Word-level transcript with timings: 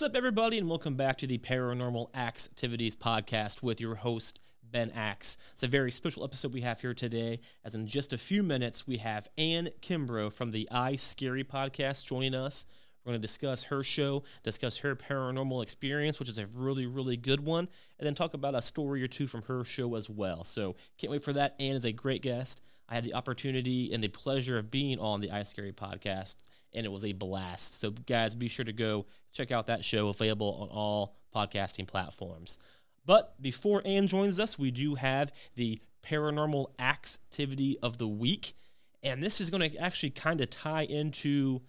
What's 0.00 0.12
up, 0.12 0.16
everybody, 0.16 0.56
and 0.56 0.66
welcome 0.66 0.94
back 0.94 1.18
to 1.18 1.26
the 1.26 1.36
Paranormal 1.36 2.16
Activities 2.16 2.96
Podcast 2.96 3.62
with 3.62 3.82
your 3.82 3.96
host, 3.96 4.40
Ben 4.62 4.90
Axe. 4.92 5.36
It's 5.52 5.62
a 5.62 5.68
very 5.68 5.90
special 5.90 6.24
episode 6.24 6.54
we 6.54 6.62
have 6.62 6.80
here 6.80 6.94
today, 6.94 7.40
as 7.66 7.74
in 7.74 7.86
just 7.86 8.14
a 8.14 8.16
few 8.16 8.42
minutes, 8.42 8.86
we 8.86 8.96
have 8.96 9.28
Anne 9.36 9.68
Kimbrough 9.82 10.32
from 10.32 10.52
the 10.52 10.66
I 10.70 10.96
Scary 10.96 11.44
podcast 11.44 12.06
joining 12.06 12.34
us. 12.34 12.64
We're 13.04 13.10
going 13.10 13.20
to 13.20 13.26
discuss 13.26 13.64
her 13.64 13.84
show, 13.84 14.22
discuss 14.42 14.78
her 14.78 14.96
paranormal 14.96 15.62
experience, 15.62 16.18
which 16.18 16.30
is 16.30 16.38
a 16.38 16.46
really, 16.46 16.86
really 16.86 17.18
good 17.18 17.40
one, 17.40 17.68
and 17.98 18.06
then 18.06 18.14
talk 18.14 18.32
about 18.32 18.54
a 18.54 18.62
story 18.62 19.02
or 19.02 19.06
two 19.06 19.26
from 19.26 19.42
her 19.42 19.64
show 19.64 19.96
as 19.96 20.08
well. 20.08 20.44
So, 20.44 20.76
can't 20.96 21.10
wait 21.10 21.22
for 21.22 21.34
that. 21.34 21.56
Anne 21.60 21.76
is 21.76 21.84
a 21.84 21.92
great 21.92 22.22
guest. 22.22 22.62
I 22.88 22.94
had 22.94 23.04
the 23.04 23.12
opportunity 23.12 23.92
and 23.92 24.02
the 24.02 24.08
pleasure 24.08 24.56
of 24.56 24.70
being 24.70 24.98
on 24.98 25.20
the 25.20 25.30
I 25.30 25.42
Scary 25.42 25.72
podcast 25.72 26.36
and 26.72 26.86
it 26.86 26.92
was 26.92 27.04
a 27.04 27.12
blast. 27.12 27.80
So, 27.80 27.90
guys, 27.90 28.34
be 28.34 28.48
sure 28.48 28.64
to 28.64 28.72
go 28.72 29.06
check 29.32 29.50
out 29.50 29.66
that 29.66 29.84
show 29.84 30.08
available 30.08 30.58
on 30.60 30.68
all 30.68 31.16
podcasting 31.34 31.86
platforms. 31.86 32.58
But 33.06 33.40
before 33.40 33.82
Anne 33.84 34.08
joins 34.08 34.38
us, 34.38 34.58
we 34.58 34.70
do 34.70 34.94
have 34.94 35.32
the 35.54 35.78
paranormal 36.02 36.66
activity 36.78 37.78
of 37.82 37.98
the 37.98 38.08
week. 38.08 38.54
And 39.02 39.22
this 39.22 39.40
is 39.40 39.50
going 39.50 39.70
to 39.70 39.76
actually 39.78 40.10
kind 40.10 40.40
of 40.40 40.50
tie 40.50 40.82
into 40.82 41.62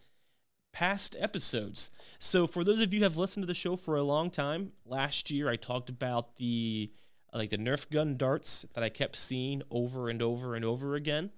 past 0.74 1.16
episodes. 1.20 1.92
So 2.20 2.48
for 2.48 2.64
those 2.64 2.82
of 2.82 2.94
you 2.94 3.00
who 3.00 3.04
have 3.04 3.18
listened 3.18 3.44
to 3.44 3.48
the 3.48 3.54
show 3.54 3.76
for 3.76 3.96
a 3.96 4.04
long 4.04 4.30
time, 4.30 4.72
last 4.86 5.30
year 5.30 5.50
I 5.50 5.56
talked 5.56 5.90
about 5.90 6.36
the 6.38 6.92
like 7.34 7.50
the 7.50 7.58
Nerf 7.58 7.90
gun 7.90 8.18
darts 8.18 8.66
that 8.74 8.84
I 8.84 8.90
kept 8.90 9.16
seeing 9.16 9.62
over 9.72 10.10
and 10.10 10.22
over 10.22 10.56
and 10.56 10.66
over 10.66 10.96
again. 10.96 11.32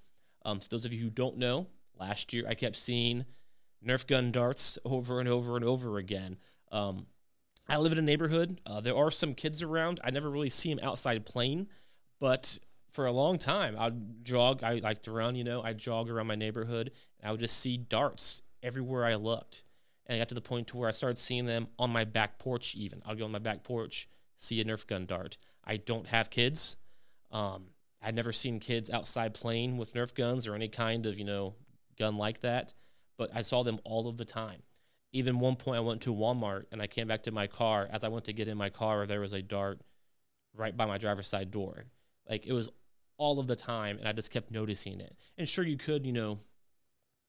Um, 0.44 0.60
for 0.60 0.70
those 0.70 0.86
of 0.86 0.94
you 0.94 1.04
who 1.04 1.12
don't 1.12 1.38
know, 1.38 1.68
last 2.00 2.34
year 2.34 2.46
I 2.48 2.56
kept 2.56 2.76
seeing 2.76 3.26
Nerf 3.86 4.08
gun 4.08 4.32
darts 4.32 4.78
over 4.86 5.20
and 5.20 5.28
over 5.28 5.56
and 5.56 5.66
over 5.66 5.98
again. 5.98 6.38
Um, 6.72 7.06
I 7.68 7.78
live 7.78 7.92
in 7.92 7.98
a 7.98 8.04
neighborhood. 8.04 8.60
Uh, 8.66 8.82
there 8.82 8.96
are 8.96 9.12
some 9.12 9.34
kids 9.34 9.62
around. 9.62 10.00
I 10.04 10.12
never 10.12 10.30
really 10.30 10.50
see 10.50 10.74
them 10.74 10.84
outside 10.84 11.26
playing, 11.26 11.68
but 12.20 12.60
for 12.92 13.06
a 13.06 13.12
long 13.12 13.38
time, 13.38 13.76
I'd 13.78 14.26
jog. 14.26 14.64
I 14.64 14.76
like 14.76 15.04
to 15.04 15.12
run, 15.12 15.36
you 15.36 15.44
know, 15.44 15.62
I'd 15.62 15.78
jog 15.78 16.10
around 16.10 16.28
my 16.28 16.36
neighborhood 16.36 16.92
and 17.20 17.28
I 17.28 17.32
would 17.32 17.40
just 17.40 17.60
see 17.60 17.78
darts 17.78 18.44
everywhere 18.62 19.06
I 19.06 19.16
looked. 19.16 19.64
And 20.06 20.16
I 20.16 20.20
got 20.20 20.30
to 20.30 20.36
the 20.36 20.42
point 20.42 20.68
to 20.68 20.78
where 20.78 20.90
I 20.90 20.92
started 20.92 21.18
seeing 21.18 21.46
them 21.46 21.68
on 21.80 21.90
my 21.90 22.04
back 22.04 22.38
porch 22.38 22.76
even. 22.76 23.02
I'll 23.06 23.16
go 23.16 23.26
on 23.26 23.32
my 23.32 23.40
back 23.40 23.64
porch, 23.64 24.10
see 24.38 24.60
a 24.62 24.66
Nerf 24.66 24.86
gun 24.86 25.06
dart. 25.06 25.38
I 25.64 25.78
don't 25.78 26.08
have 26.08 26.30
kids. 26.30 26.78
Um, 27.32 27.68
I'd 28.02 28.16
never 28.16 28.34
seen 28.34 28.60
kids 28.60 28.90
outside 28.90 29.34
playing 29.34 29.78
with 29.78 29.94
Nerf 29.94 30.14
guns 30.14 30.46
or 30.46 30.56
any 30.56 30.68
kind 30.68 31.06
of, 31.06 31.18
you 31.18 31.24
know, 31.24 31.56
gun 31.98 32.18
like 32.18 32.42
that 32.42 32.74
but 33.18 33.30
I 33.34 33.42
saw 33.42 33.64
them 33.64 33.80
all 33.84 34.08
of 34.08 34.18
the 34.18 34.26
time. 34.26 34.62
Even 35.12 35.40
one 35.40 35.56
point, 35.56 35.78
I 35.78 35.82
went 35.82 36.02
to 36.02 36.14
Walmart 36.14 36.66
and 36.72 36.82
I 36.82 36.88
came 36.88 37.08
back 37.08 37.24
to 37.24 37.32
my 37.32 37.48
car. 37.48 37.88
As 37.92 38.04
I 38.04 38.08
went 38.08 38.26
to 38.26 38.34
get 38.34 38.48
in 38.48 38.58
my 38.58 38.70
car, 38.70 39.06
there 39.06 39.20
was 39.20 39.34
a 39.34 39.42
dart 39.42 39.80
right 40.56 40.76
by 40.76 40.86
my 40.86 40.98
driver's 40.98 41.28
side 41.28 41.52
door. 41.52 41.86
Like 42.28 42.46
it 42.48 42.54
was 42.54 42.70
all 43.18 43.40
of 43.40 43.48
the 43.48 43.56
time, 43.56 43.98
and 44.00 44.08
I 44.08 44.12
just 44.12 44.32
kept 44.32 44.52
noticing 44.52 45.00
it. 45.00 45.16
And 45.38 45.48
sure, 45.48 45.64
you 45.64 45.78
could, 45.78 46.06
you 46.06 46.14
know, 46.14 46.40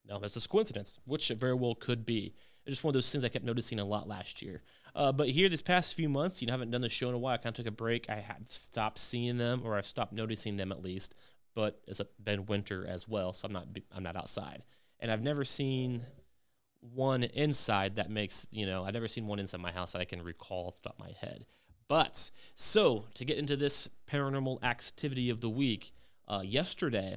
no, 0.06 0.18
that's 0.18 0.34
just 0.34 0.48
coincidence, 0.48 0.98
which 1.04 1.30
it 1.30 1.38
very 1.38 1.54
well 1.54 1.74
could 1.74 2.06
be. 2.06 2.34
It's 2.64 2.72
just 2.72 2.84
one 2.84 2.90
of 2.90 2.94
those 2.94 3.10
things 3.12 3.24
I 3.24 3.28
kept 3.28 3.44
noticing 3.44 3.78
a 3.78 3.84
lot 3.84 4.08
last 4.08 4.40
year. 4.40 4.62
Uh, 4.94 5.12
but 5.12 5.28
here, 5.28 5.50
this 5.50 5.60
past 5.60 5.94
few 5.94 6.08
months, 6.08 6.40
you 6.40 6.46
know, 6.46 6.52
I 6.52 6.54
haven't 6.54 6.70
done 6.70 6.80
the 6.80 6.88
show 6.88 7.10
in 7.10 7.14
a 7.14 7.18
while. 7.18 7.34
I 7.34 7.36
kind 7.36 7.48
of 7.48 7.54
took 7.54 7.66
a 7.66 7.70
break. 7.70 8.08
I 8.08 8.16
had 8.16 8.48
stopped 8.48 8.96
seeing 8.96 9.36
them, 9.36 9.60
or 9.64 9.76
I've 9.76 9.86
stopped 9.86 10.14
noticing 10.14 10.56
them 10.56 10.72
at 10.72 10.82
least. 10.82 11.14
But 11.54 11.80
it's 11.86 12.00
been 12.22 12.46
winter 12.46 12.86
as 12.86 13.06
well, 13.06 13.32
so 13.32 13.46
I'm 13.46 13.52
not 13.52 13.68
I'm 13.94 14.02
not 14.02 14.16
outside 14.16 14.62
and 15.00 15.10
I've 15.10 15.22
never 15.22 15.44
seen 15.44 16.04
one 16.80 17.24
inside 17.24 17.96
that 17.96 18.10
makes 18.10 18.46
you 18.52 18.66
know 18.66 18.84
I've 18.84 18.94
never 18.94 19.08
seen 19.08 19.26
one 19.26 19.38
inside 19.38 19.60
my 19.60 19.72
house 19.72 19.92
that 19.92 20.00
I 20.00 20.04
can 20.04 20.22
recall 20.22 20.68
off 20.68 20.76
the 20.76 20.88
top 20.88 21.00
of 21.00 21.06
my 21.06 21.12
head. 21.20 21.46
But 21.88 22.30
so 22.54 23.06
to 23.14 23.24
get 23.24 23.38
into 23.38 23.56
this 23.56 23.88
paranormal 24.10 24.62
activity 24.62 25.30
of 25.30 25.40
the 25.40 25.50
week, 25.50 25.92
uh, 26.28 26.42
yesterday, 26.44 27.16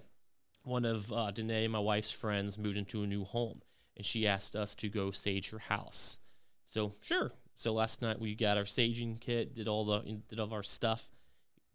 one 0.63 0.85
of 0.85 1.11
uh, 1.11 1.31
Danae, 1.31 1.67
my 1.67 1.79
wife's 1.79 2.11
friends, 2.11 2.57
moved 2.57 2.77
into 2.77 3.03
a 3.03 3.07
new 3.07 3.23
home, 3.23 3.61
and 3.95 4.05
she 4.05 4.27
asked 4.27 4.55
us 4.55 4.75
to 4.75 4.89
go 4.89 5.11
sage 5.11 5.49
her 5.49 5.59
house. 5.59 6.17
So 6.65 6.94
sure. 7.01 7.31
So 7.55 7.73
last 7.73 8.01
night 8.01 8.19
we 8.19 8.35
got 8.35 8.57
our 8.57 8.63
saging 8.63 9.19
kit, 9.19 9.55
did 9.55 9.67
all 9.67 9.85
the 9.85 10.01
did 10.29 10.39
all 10.39 10.53
our 10.53 10.63
stuff, 10.63 11.09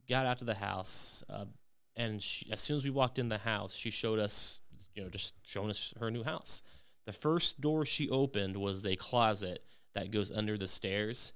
got 0.08 0.26
out 0.26 0.38
to 0.38 0.44
the 0.44 0.54
house, 0.54 1.24
uh, 1.28 1.46
and 1.96 2.22
she, 2.22 2.50
as 2.52 2.60
soon 2.60 2.76
as 2.76 2.84
we 2.84 2.90
walked 2.90 3.19
in 3.19 3.28
the 3.28 3.38
house, 3.38 3.74
she 3.74 3.90
showed 3.90 4.19
us 4.19 4.60
you 4.94 5.03
know, 5.03 5.08
just 5.08 5.34
showing 5.47 5.70
us 5.70 5.94
her 5.98 6.10
new 6.10 6.22
house. 6.22 6.62
The 7.04 7.12
first 7.12 7.60
door 7.60 7.84
she 7.84 8.08
opened 8.08 8.56
was 8.56 8.86
a 8.86 8.97
closet 8.97 9.64
that 9.94 10.10
goes 10.10 10.30
under 10.30 10.56
the 10.56 10.69
stairs. 10.69 11.32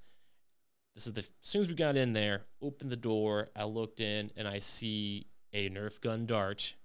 This 0.95 1.07
is 1.07 1.13
the 1.13 1.21
as 1.21 1.29
soon 1.41 1.61
as 1.61 1.67
we 1.67 1.75
got 1.75 1.97
in 1.97 2.13
there, 2.13 2.43
opened 2.61 2.91
the 2.91 2.95
door, 2.95 3.49
I 3.55 3.65
looked 3.65 3.99
in 3.99 4.31
and 4.35 4.47
I 4.47 4.59
see 4.59 5.27
a 5.53 5.69
Nerf 5.69 6.01
gun 6.01 6.25
dart 6.25 6.75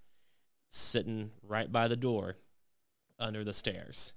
sitting 0.70 1.30
right 1.42 1.70
by 1.70 1.88
the 1.88 1.96
door 1.96 2.36
under 3.18 3.44
the 3.44 3.52
stairs. 3.52 4.14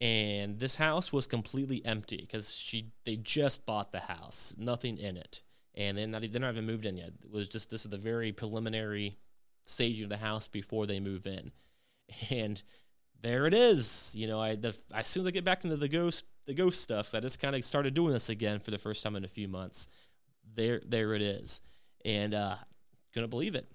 And 0.00 0.58
this 0.58 0.74
house 0.74 1.12
was 1.12 1.26
completely 1.26 1.84
empty 1.84 2.18
because 2.18 2.52
she 2.54 2.92
they 3.04 3.16
just 3.16 3.64
bought 3.64 3.92
the 3.92 4.00
house, 4.00 4.54
nothing 4.58 4.98
in 4.98 5.16
it, 5.16 5.42
and 5.74 5.96
not, 6.10 6.22
they're 6.30 6.40
not 6.40 6.52
even 6.52 6.66
moved 6.66 6.84
in 6.84 6.96
yet. 6.96 7.12
It 7.22 7.30
was 7.30 7.48
just 7.48 7.70
this 7.70 7.84
is 7.84 7.90
the 7.90 7.96
very 7.96 8.32
preliminary 8.32 9.16
staging 9.64 10.04
of 10.04 10.10
the 10.10 10.16
house 10.18 10.46
before 10.46 10.86
they 10.86 11.00
move 11.00 11.26
in 11.26 11.50
and 12.30 12.62
there 13.22 13.46
it 13.46 13.54
is. 13.54 14.14
You 14.16 14.26
know, 14.26 14.40
I 14.40 14.56
the, 14.56 14.76
as 14.92 15.08
soon 15.08 15.22
as 15.22 15.26
I 15.26 15.30
get 15.30 15.44
back 15.44 15.64
into 15.64 15.76
the 15.76 15.88
ghost 15.88 16.24
the 16.46 16.54
ghost 16.54 16.82
stuff, 16.82 17.14
I 17.14 17.20
just 17.20 17.40
kind 17.40 17.56
of 17.56 17.64
started 17.64 17.94
doing 17.94 18.12
this 18.12 18.28
again 18.28 18.60
for 18.60 18.70
the 18.70 18.78
first 18.78 19.02
time 19.02 19.16
in 19.16 19.24
a 19.24 19.28
few 19.28 19.48
months. 19.48 19.88
There 20.54 20.80
there 20.86 21.14
it 21.14 21.22
is, 21.22 21.60
and 22.04 22.34
uh, 22.34 22.56
couldn't 23.12 23.30
believe 23.30 23.54
it. 23.54 23.70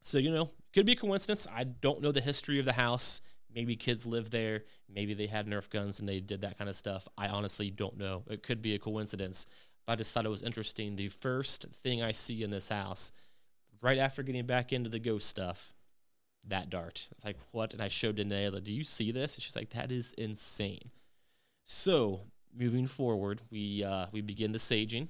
So 0.00 0.18
you 0.18 0.30
know, 0.30 0.50
could 0.72 0.86
be 0.86 0.92
a 0.92 0.96
coincidence. 0.96 1.46
I 1.52 1.64
don't 1.64 2.02
know 2.02 2.12
the 2.12 2.20
history 2.20 2.58
of 2.58 2.64
the 2.64 2.72
house. 2.72 3.20
Maybe 3.54 3.76
kids 3.76 4.04
lived 4.04 4.32
there. 4.32 4.64
Maybe 4.92 5.14
they 5.14 5.26
had 5.26 5.46
Nerf 5.46 5.70
guns 5.70 6.00
and 6.00 6.08
they 6.08 6.20
did 6.20 6.40
that 6.40 6.58
kind 6.58 6.68
of 6.68 6.74
stuff. 6.74 7.06
I 7.16 7.28
honestly 7.28 7.70
don't 7.70 7.96
know. 7.96 8.24
It 8.28 8.42
could 8.42 8.60
be 8.60 8.74
a 8.74 8.78
coincidence. 8.78 9.46
But 9.86 9.92
I 9.92 9.96
just 9.96 10.12
thought 10.12 10.26
it 10.26 10.30
was 10.30 10.42
interesting. 10.42 10.96
The 10.96 11.08
first 11.08 11.66
thing 11.82 12.02
I 12.02 12.12
see 12.12 12.42
in 12.42 12.50
this 12.50 12.68
house, 12.68 13.12
right 13.80 13.98
after 13.98 14.22
getting 14.22 14.46
back 14.46 14.72
into 14.72 14.90
the 14.90 14.98
ghost 14.98 15.28
stuff, 15.28 15.72
that 16.48 16.70
dart. 16.70 17.06
It's 17.12 17.24
like, 17.24 17.38
what? 17.52 17.72
And 17.72 17.82
I 17.82 17.88
showed 17.88 18.16
Danae, 18.16 18.42
I 18.42 18.44
was 18.44 18.54
like, 18.54 18.64
do 18.64 18.72
you 18.72 18.84
see 18.84 19.12
this? 19.12 19.34
And 19.34 19.42
she's 19.42 19.56
like, 19.56 19.70
that 19.70 19.90
is 19.90 20.12
insane. 20.14 20.90
So 21.64 22.20
moving 22.56 22.86
forward, 22.86 23.40
we 23.50 23.82
uh, 23.84 24.06
we 24.12 24.20
begin 24.20 24.52
the 24.52 24.58
saging, 24.58 25.08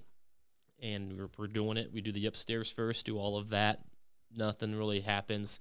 and 0.80 1.18
we're, 1.18 1.30
we're 1.36 1.46
doing 1.46 1.76
it. 1.76 1.92
We 1.92 2.00
do 2.00 2.12
the 2.12 2.26
upstairs 2.26 2.70
first, 2.70 3.06
do 3.06 3.18
all 3.18 3.36
of 3.36 3.50
that. 3.50 3.80
Nothing 4.36 4.76
really 4.76 5.00
happens. 5.00 5.60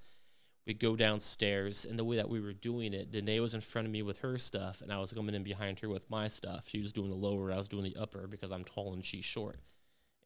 We 0.65 0.73
go 0.73 0.95
downstairs, 0.95 1.85
and 1.85 1.99
the 1.99 2.05
way 2.05 2.15
that 2.15 2.29
we 2.29 2.39
were 2.39 2.53
doing 2.53 2.93
it, 2.93 3.11
Danae 3.11 3.41
was 3.41 3.53
in 3.53 3.59
front 3.59 3.85
of 3.85 3.91
me 3.91 4.01
with 4.01 4.17
her 4.19 4.37
stuff, 4.37 4.81
and 4.81 4.93
I 4.93 4.99
was 4.99 5.11
coming 5.11 5.35
in 5.35 5.43
behind 5.43 5.79
her 5.79 5.89
with 5.89 6.09
my 6.09 6.29
stuff. 6.29 6.69
She 6.69 6.79
was 6.79 6.93
doing 6.93 7.09
the 7.09 7.15
lower, 7.15 7.51
I 7.51 7.57
was 7.57 7.67
doing 7.67 7.83
the 7.83 7.97
upper 7.99 8.27
because 8.27 8.51
I'm 8.51 8.63
tall 8.63 8.93
and 8.93 9.03
she's 9.03 9.25
short. 9.25 9.59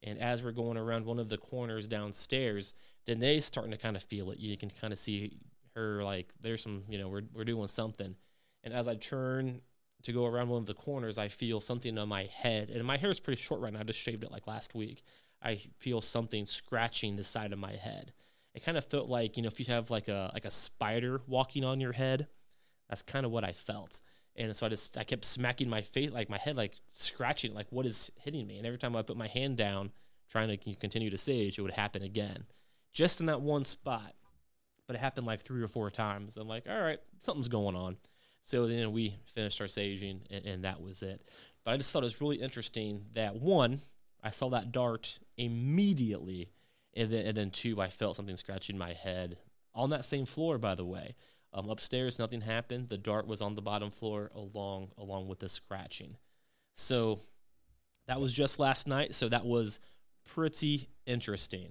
And 0.03 0.19
as 0.19 0.44
we're 0.44 0.52
going 0.52 0.78
around 0.78 1.06
one 1.06 1.19
of 1.19 1.30
the 1.30 1.38
corners 1.38 1.88
downstairs, 1.88 2.74
Danae's 3.06 3.46
starting 3.46 3.72
to 3.72 3.78
kind 3.78 3.96
of 3.96 4.03
feel 4.03 4.31
it. 4.31 4.39
You 4.39 4.56
can 4.57 4.69
kind 4.69 4.94
of 4.94 5.00
see 5.00 5.38
her 5.75 6.04
like 6.04 6.30
there's 6.42 6.62
some, 6.62 6.83
you 6.89 6.98
know, 6.98 7.07
we're 7.07 7.24
we're 7.33 7.45
doing 7.45 7.68
something. 7.68 8.16
And 8.63 8.74
as 8.74 8.88
I 8.88 8.95
turn 8.95 9.62
to 10.04 10.12
go 10.12 10.25
around 10.25 10.50
one 10.50 10.60
of 10.60 10.68
the 10.68 10.74
corners, 10.74 11.18
I 11.18 11.27
feel 11.27 11.60
something 11.60 11.98
on 11.98 12.10
my 12.10 12.25
head. 12.25 12.69
And 12.69 12.83
my 12.86 12.98
hair 12.98 13.10
is 13.10 13.19
pretty 13.19 13.42
short 13.42 13.62
right 13.62 13.74
now. 13.74 13.80
I 13.80 13.83
just 13.83 14.00
shaved 14.00 14.24
it 14.24 14.31
like 14.31 14.48
last 14.48 14.75
week. 14.75 15.04
I 15.42 15.62
feel 15.77 16.01
something 16.01 16.45
scratching 16.45 17.16
the 17.16 17.24
side 17.24 17.54
of 17.54 17.60
my 17.60 17.74
head. 17.74 18.13
It 18.54 18.63
kind 18.63 18.77
of 18.77 18.86
felt 18.86 19.07
like, 19.07 19.38
you 19.38 19.44
know, 19.44 19.48
if 19.48 19.60
you 19.60 19.66
have 19.68 19.89
like 19.92 20.07
a 20.07 20.31
like 20.33 20.45
a 20.45 20.50
spider 20.50 21.21
walking 21.27 21.63
on 21.63 21.80
your 21.80 21.94
head, 21.94 22.27
that's 22.89 23.01
kind 23.01 23.25
of 23.25 23.31
what 23.31 23.44
I 23.44 23.54
felt. 23.54 24.01
And 24.38 24.56
so 24.56 24.66
I 24.66 24.69
just 24.69 24.98
I 24.98 25.04
kept 25.04 25.25
smacking 25.25 25.69
my 25.69 25.81
face 25.81 26.12
like 26.12 26.30
my 26.30 26.38
head 26.38 26.56
like 26.56 26.74
scratching 26.94 27.54
like 27.54 27.68
what 27.72 27.86
is 27.86 28.12
hitting 28.22 28.45
me. 28.45 28.57
And 28.57 28.68
every 28.68 28.78
time 28.78 28.95
I 28.95 29.01
put 29.01 29.18
my 29.18 29.28
hand 29.28 29.57
down 29.57 29.92
trying 30.30 30.50
to 30.50 30.75
continue 30.75 31.10
to 31.10 31.18
sage, 31.18 31.57
it 31.57 31.62
would 31.62 31.72
happen 31.72 32.04
again 32.04 32.45
just 32.94 33.19
in 33.19 33.28
that 33.28 33.42
one 33.42 33.63
spot. 33.63 34.13
But 34.88 34.95
it 34.95 35.00
happened 35.00 35.28
like 35.28 35.42
three 35.42 35.62
or 35.62 35.68
four 35.68 35.92
times. 35.92 36.38
I'm 36.38 36.48
like, 36.48 36.66
all 36.69 36.80
right, 36.80 37.00
something's 37.22 37.50
going 37.50 37.75
on. 37.75 37.98
So 38.42 38.66
then 38.68 38.94
we 38.94 39.16
finished 39.25 39.60
our 39.60 39.68
saging, 39.68 40.22
and, 40.31 40.45
and 40.45 40.63
that 40.63 40.81
was 40.81 41.04
it. 41.04 41.22
But 41.66 41.74
I 41.74 41.78
just 41.78 41.92
thought 41.92 42.04
it 42.04 42.06
was 42.06 42.22
really 42.22 42.38
interesting 42.38 43.06
that 43.13 43.36
one, 43.36 43.81
I 44.24 44.30
saw 44.30 44.50
that 44.51 44.72
dart 44.72 45.19
immediately, 45.36 46.50
and 46.95 47.12
then, 47.12 47.25
and 47.25 47.36
then 47.36 47.51
two, 47.51 47.81
I 47.81 47.90
felt 47.90 48.16
something 48.16 48.38
scratching 48.38 48.78
my 48.78 48.94
head 48.94 49.38
on 49.75 49.90
that 49.90 50.06
same 50.06 50.25
floor, 50.25 50.57
by 50.57 50.75
the 50.75 50.86
way. 50.86 51.16
Um, 51.57 51.71
upstairs, 51.71 52.19
nothing 52.19 52.42
happened. 52.42 52.89
The 52.89 53.00
dart 53.00 53.25
was 53.25 53.42
on 53.42 53.56
the 53.56 53.63
bottom 53.63 53.89
floor 53.89 54.30
along 54.36 54.92
along 54.95 55.27
with 55.27 55.39
the 55.39 55.50
scratching. 55.50 56.15
So 56.75 57.19
that 58.07 58.21
was 58.21 58.31
just 58.31 58.59
last 58.59 58.86
night. 58.86 59.15
So 59.15 59.27
that 59.30 59.44
was 59.44 59.80
pretty 60.24 60.88
interesting. 61.07 61.69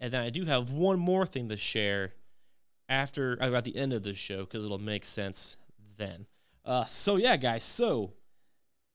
And 0.00 0.10
then 0.10 0.22
I 0.22 0.30
do 0.30 0.46
have 0.46 0.72
one 0.72 0.98
more 0.98 1.26
thing 1.26 1.50
to 1.50 1.56
share 1.56 2.14
after 2.88 3.34
about 3.34 3.64
the 3.64 3.76
end 3.76 3.92
of 3.92 4.02
the 4.04 4.14
show 4.14 4.40
because 4.40 4.64
it'll 4.64 4.78
make 4.78 5.04
sense 5.04 5.58
then. 5.98 6.26
Uh, 6.64 6.86
so 6.86 7.16
yeah, 7.16 7.36
guys. 7.36 7.62
So 7.62 8.14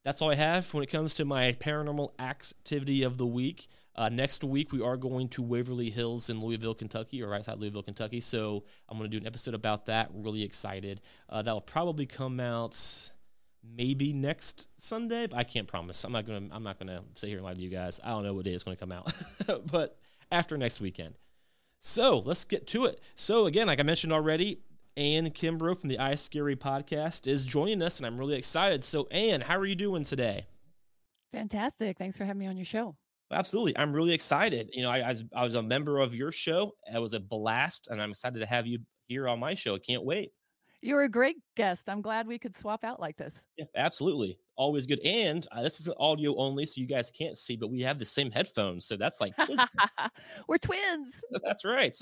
that's 0.03 0.23
all 0.23 0.31
I 0.31 0.35
have 0.35 0.73
when 0.73 0.83
it 0.83 0.89
comes 0.89 1.13
to 1.15 1.25
my 1.25 1.53
paranormal 1.53 2.19
activity 2.19 3.03
of 3.03 3.19
the 3.19 3.27
week. 3.27 3.67
Uh, 3.95 4.09
next 4.09 4.43
week, 4.43 4.71
we 4.71 4.81
are 4.81 4.95
going 4.97 5.27
to 5.29 5.41
Waverly 5.41 5.89
Hills 5.89 6.29
in 6.29 6.39
Louisville, 6.39 6.73
Kentucky, 6.73 7.21
or 7.21 7.29
right 7.29 7.39
outside 7.39 7.59
Louisville, 7.59 7.83
Kentucky. 7.83 8.21
So 8.21 8.63
I'm 8.87 8.97
going 8.97 9.09
to 9.09 9.17
do 9.17 9.21
an 9.21 9.27
episode 9.27 9.53
about 9.53 9.87
that. 9.87 10.09
Really 10.13 10.43
excited. 10.43 11.01
Uh, 11.29 11.41
that'll 11.41 11.61
probably 11.61 12.05
come 12.05 12.39
out 12.39 12.75
maybe 13.63 14.13
next 14.13 14.69
Sunday, 14.77 15.27
but 15.27 15.37
I 15.37 15.43
can't 15.43 15.67
promise. 15.67 16.03
I'm 16.03 16.11
not 16.11 16.25
gonna. 16.25 16.47
I'm 16.51 16.63
not 16.63 16.79
gonna 16.79 17.03
sit 17.15 17.27
here 17.27 17.37
and 17.37 17.45
lie 17.45 17.53
to 17.53 17.61
you 17.61 17.69
guys. 17.69 17.99
I 18.03 18.09
don't 18.09 18.23
know 18.23 18.33
what 18.33 18.45
day 18.45 18.53
it's 18.53 18.63
going 18.63 18.77
to 18.77 18.79
come 18.79 18.91
out, 18.91 19.13
but 19.71 19.97
after 20.31 20.57
next 20.57 20.81
weekend. 20.81 21.15
So 21.81 22.19
let's 22.19 22.45
get 22.45 22.67
to 22.67 22.85
it. 22.85 23.01
So 23.15 23.47
again, 23.47 23.67
like 23.67 23.79
I 23.79 23.83
mentioned 23.83 24.13
already, 24.13 24.61
Anne 24.97 25.29
Kimbrough 25.31 25.79
from 25.79 25.89
the 25.89 25.99
I 25.99 26.15
Scary 26.15 26.55
podcast 26.55 27.27
is 27.27 27.43
joining 27.43 27.81
us, 27.81 27.99
and 27.99 28.05
I'm 28.05 28.17
really 28.17 28.35
excited. 28.35 28.83
So 28.83 29.07
Anne, 29.11 29.41
how 29.41 29.57
are 29.57 29.65
you 29.65 29.75
doing 29.75 30.03
today? 30.03 30.45
Fantastic. 31.31 31.97
Thanks 31.97 32.17
for 32.17 32.25
having 32.25 32.39
me 32.39 32.47
on 32.47 32.57
your 32.57 32.65
show. 32.65 32.95
Absolutely. 33.31 33.77
I'm 33.77 33.93
really 33.93 34.13
excited. 34.13 34.69
You 34.73 34.83
know, 34.83 34.89
I, 34.89 34.99
I, 34.99 35.09
was, 35.09 35.23
I 35.35 35.43
was 35.43 35.55
a 35.55 35.61
member 35.61 35.99
of 35.99 36.15
your 36.15 36.31
show. 36.31 36.73
It 36.93 36.99
was 36.99 37.13
a 37.13 37.19
blast, 37.19 37.87
and 37.89 38.01
I'm 38.01 38.11
excited 38.11 38.39
to 38.39 38.45
have 38.45 38.67
you 38.67 38.79
here 39.07 39.27
on 39.27 39.39
my 39.39 39.53
show. 39.53 39.75
I 39.75 39.79
can't 39.79 40.03
wait. 40.03 40.31
You 40.81 40.95
were 40.95 41.03
a 41.03 41.09
great 41.09 41.37
guest. 41.55 41.87
I'm 41.89 42.01
glad 42.01 42.25
we 42.25 42.39
could 42.39 42.55
swap 42.55 42.83
out 42.83 42.99
like 42.99 43.15
this. 43.15 43.35
Yeah, 43.55 43.65
absolutely. 43.75 44.39
Always 44.55 44.87
good. 44.87 44.99
And 45.05 45.45
uh, 45.51 45.61
this 45.61 45.79
is 45.79 45.93
audio 45.99 46.35
only, 46.37 46.65
so 46.65 46.81
you 46.81 46.87
guys 46.87 47.11
can't 47.11 47.37
see, 47.37 47.55
but 47.55 47.69
we 47.69 47.81
have 47.81 47.99
the 47.99 48.05
same 48.05 48.31
headphones. 48.31 48.87
So 48.87 48.97
that's 48.97 49.21
like, 49.21 49.33
we're 50.47 50.57
twins. 50.57 51.21
that's 51.43 51.63
right. 51.63 51.95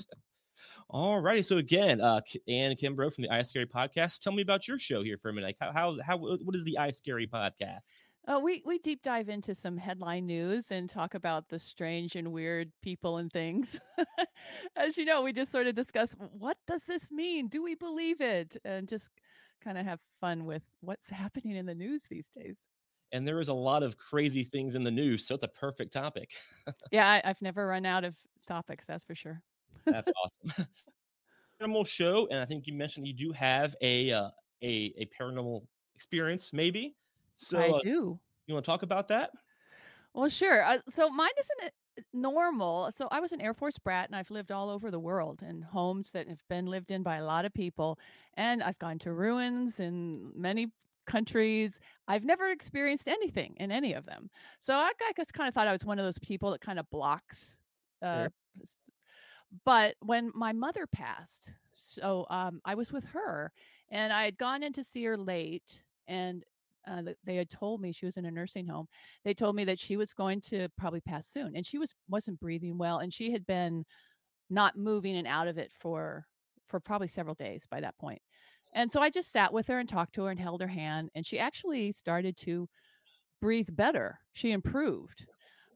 All 0.88 1.20
righty. 1.20 1.42
So 1.42 1.58
again, 1.58 2.00
uh, 2.00 2.22
Anne 2.48 2.74
Kimbrough 2.74 3.14
from 3.14 3.22
the 3.22 3.30
I 3.30 3.42
Scary 3.42 3.66
podcast. 3.66 4.20
Tell 4.20 4.32
me 4.32 4.42
about 4.42 4.66
your 4.66 4.78
show 4.78 5.02
here 5.02 5.18
for 5.18 5.28
a 5.28 5.32
minute. 5.32 5.56
How, 5.60 5.72
how, 5.72 5.96
how 6.04 6.16
what 6.16 6.54
is 6.54 6.64
the 6.64 6.78
I 6.78 6.90
Scary 6.90 7.26
podcast? 7.26 7.94
Uh, 8.30 8.38
we 8.38 8.62
we 8.64 8.78
deep 8.78 9.02
dive 9.02 9.28
into 9.28 9.56
some 9.56 9.76
headline 9.76 10.24
news 10.24 10.70
and 10.70 10.88
talk 10.88 11.14
about 11.14 11.48
the 11.48 11.58
strange 11.58 12.14
and 12.14 12.30
weird 12.30 12.70
people 12.80 13.16
and 13.16 13.32
things. 13.32 13.80
As 14.76 14.96
you 14.96 15.04
know, 15.04 15.22
we 15.22 15.32
just 15.32 15.50
sort 15.50 15.66
of 15.66 15.74
discuss 15.74 16.14
what 16.30 16.56
does 16.68 16.84
this 16.84 17.10
mean? 17.10 17.48
Do 17.48 17.60
we 17.60 17.74
believe 17.74 18.20
it? 18.20 18.56
And 18.64 18.86
just 18.86 19.10
kind 19.60 19.76
of 19.76 19.84
have 19.84 19.98
fun 20.20 20.44
with 20.44 20.62
what's 20.80 21.10
happening 21.22 21.56
in 21.56 21.66
the 21.66 21.74
news 21.74 22.04
these 22.08 22.28
days. 22.28 22.56
And 23.10 23.26
there 23.26 23.40
is 23.40 23.48
a 23.48 23.54
lot 23.54 23.82
of 23.82 23.96
crazy 23.96 24.44
things 24.44 24.76
in 24.76 24.84
the 24.84 24.92
news, 24.92 25.26
so 25.26 25.34
it's 25.34 25.42
a 25.42 25.48
perfect 25.48 25.92
topic. 25.92 26.30
yeah, 26.92 27.10
I, 27.10 27.22
I've 27.28 27.42
never 27.42 27.66
run 27.66 27.84
out 27.84 28.04
of 28.04 28.14
topics. 28.46 28.86
That's 28.86 29.02
for 29.02 29.16
sure. 29.16 29.42
That's 29.86 30.08
awesome. 30.22 30.66
Paranormal 31.60 31.84
show, 31.84 32.28
and 32.30 32.38
I 32.38 32.44
think 32.44 32.68
you 32.68 32.74
mentioned 32.74 33.08
you 33.08 33.12
do 33.12 33.32
have 33.32 33.74
a 33.80 34.12
uh, 34.12 34.30
a 34.62 34.94
a 34.98 35.08
paranormal 35.20 35.66
experience, 35.96 36.52
maybe. 36.52 36.94
So 37.34 37.60
I 37.60 37.68
uh, 37.70 37.80
do. 37.80 38.18
You 38.46 38.54
want 38.54 38.64
to 38.64 38.70
talk 38.70 38.82
about 38.82 39.08
that? 39.08 39.30
Well, 40.14 40.28
sure. 40.28 40.62
Uh, 40.62 40.78
so 40.88 41.08
mine 41.08 41.30
isn't 41.38 41.72
uh, 41.98 42.02
normal. 42.12 42.90
So 42.96 43.08
I 43.10 43.20
was 43.20 43.32
an 43.32 43.40
Air 43.40 43.54
Force 43.54 43.78
brat 43.78 44.08
and 44.08 44.16
I've 44.16 44.30
lived 44.30 44.50
all 44.50 44.68
over 44.68 44.90
the 44.90 44.98
world 44.98 45.42
in 45.48 45.62
homes 45.62 46.10
that 46.12 46.28
have 46.28 46.42
been 46.48 46.66
lived 46.66 46.90
in 46.90 47.02
by 47.02 47.16
a 47.16 47.24
lot 47.24 47.44
of 47.44 47.54
people. 47.54 47.98
And 48.34 48.62
I've 48.62 48.78
gone 48.78 48.98
to 49.00 49.12
ruins 49.12 49.80
in 49.80 50.32
many 50.34 50.68
countries. 51.06 51.78
I've 52.08 52.24
never 52.24 52.50
experienced 52.50 53.08
anything 53.08 53.54
in 53.58 53.70
any 53.70 53.92
of 53.92 54.06
them. 54.06 54.30
So 54.58 54.74
I, 54.74 54.90
I 55.00 55.12
just 55.16 55.32
kind 55.32 55.48
of 55.48 55.54
thought 55.54 55.68
I 55.68 55.72
was 55.72 55.84
one 55.84 55.98
of 55.98 56.04
those 56.04 56.18
people 56.18 56.50
that 56.52 56.60
kind 56.60 56.78
of 56.78 56.88
blocks. 56.90 57.56
Uh, 58.02 58.24
sure. 58.24 58.32
But 59.64 59.96
when 60.00 60.30
my 60.34 60.52
mother 60.52 60.86
passed, 60.86 61.52
so 61.74 62.26
um, 62.30 62.60
I 62.64 62.74
was 62.74 62.92
with 62.92 63.04
her 63.06 63.52
and 63.90 64.12
I 64.12 64.24
had 64.24 64.38
gone 64.38 64.62
in 64.62 64.72
to 64.74 64.84
see 64.84 65.04
her 65.04 65.16
late 65.16 65.82
and 66.06 66.44
uh, 66.86 67.02
they 67.24 67.36
had 67.36 67.50
told 67.50 67.80
me 67.80 67.92
she 67.92 68.06
was 68.06 68.16
in 68.16 68.24
a 68.24 68.30
nursing 68.30 68.66
home. 68.66 68.86
They 69.24 69.34
told 69.34 69.56
me 69.56 69.64
that 69.64 69.80
she 69.80 69.96
was 69.96 70.12
going 70.12 70.40
to 70.42 70.68
probably 70.76 71.00
pass 71.00 71.28
soon, 71.28 71.56
and 71.56 71.66
she 71.66 71.78
was 71.78 71.94
wasn't 72.08 72.40
breathing 72.40 72.78
well, 72.78 72.98
and 72.98 73.12
she 73.12 73.32
had 73.32 73.46
been 73.46 73.84
not 74.48 74.76
moving 74.76 75.16
and 75.16 75.26
out 75.26 75.48
of 75.48 75.58
it 75.58 75.72
for 75.78 76.24
for 76.66 76.80
probably 76.80 77.08
several 77.08 77.34
days 77.34 77.66
by 77.70 77.80
that 77.80 77.98
point. 77.98 78.20
And 78.72 78.90
so 78.90 79.00
I 79.00 79.10
just 79.10 79.32
sat 79.32 79.52
with 79.52 79.66
her 79.68 79.78
and 79.80 79.88
talked 79.88 80.14
to 80.14 80.24
her 80.24 80.30
and 80.30 80.40
held 80.40 80.60
her 80.60 80.68
hand, 80.68 81.10
and 81.14 81.26
she 81.26 81.38
actually 81.38 81.92
started 81.92 82.36
to 82.38 82.68
breathe 83.40 83.68
better. 83.72 84.18
She 84.32 84.52
improved. 84.52 85.26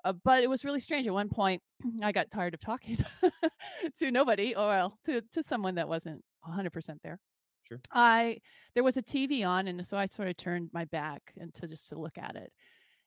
Uh, 0.05 0.13
but 0.25 0.43
it 0.43 0.51
was 0.51 0.65
really 0.65 0.81
strange. 0.81 1.07
At 1.07 1.15
one 1.15 1.31
point, 1.31 1.63
I 2.03 2.13
got 2.13 2.31
tired 2.31 2.55
of 2.55 2.61
talking 2.61 2.99
to 3.99 4.11
nobody, 4.11 4.55
or 4.55 4.69
well, 4.69 4.99
to 5.07 5.23
to 5.33 5.43
someone 5.43 5.77
that 5.77 5.89
wasn't 5.89 6.23
100% 6.47 6.99
there. 7.03 7.19
Sure. 7.67 7.81
I 7.93 8.39
there 8.75 8.85
was 8.85 8.97
a 8.97 9.03
TV 9.03 9.45
on, 9.45 9.69
and 9.69 9.87
so 9.87 9.97
I 9.97 10.07
sort 10.07 10.29
of 10.29 10.37
turned 10.37 10.71
my 10.73 10.85
back 10.87 11.33
and 11.39 11.53
to 11.55 11.67
just 11.67 11.89
to 11.91 11.99
look 11.99 12.19
at 12.19 12.37
it, 12.37 12.53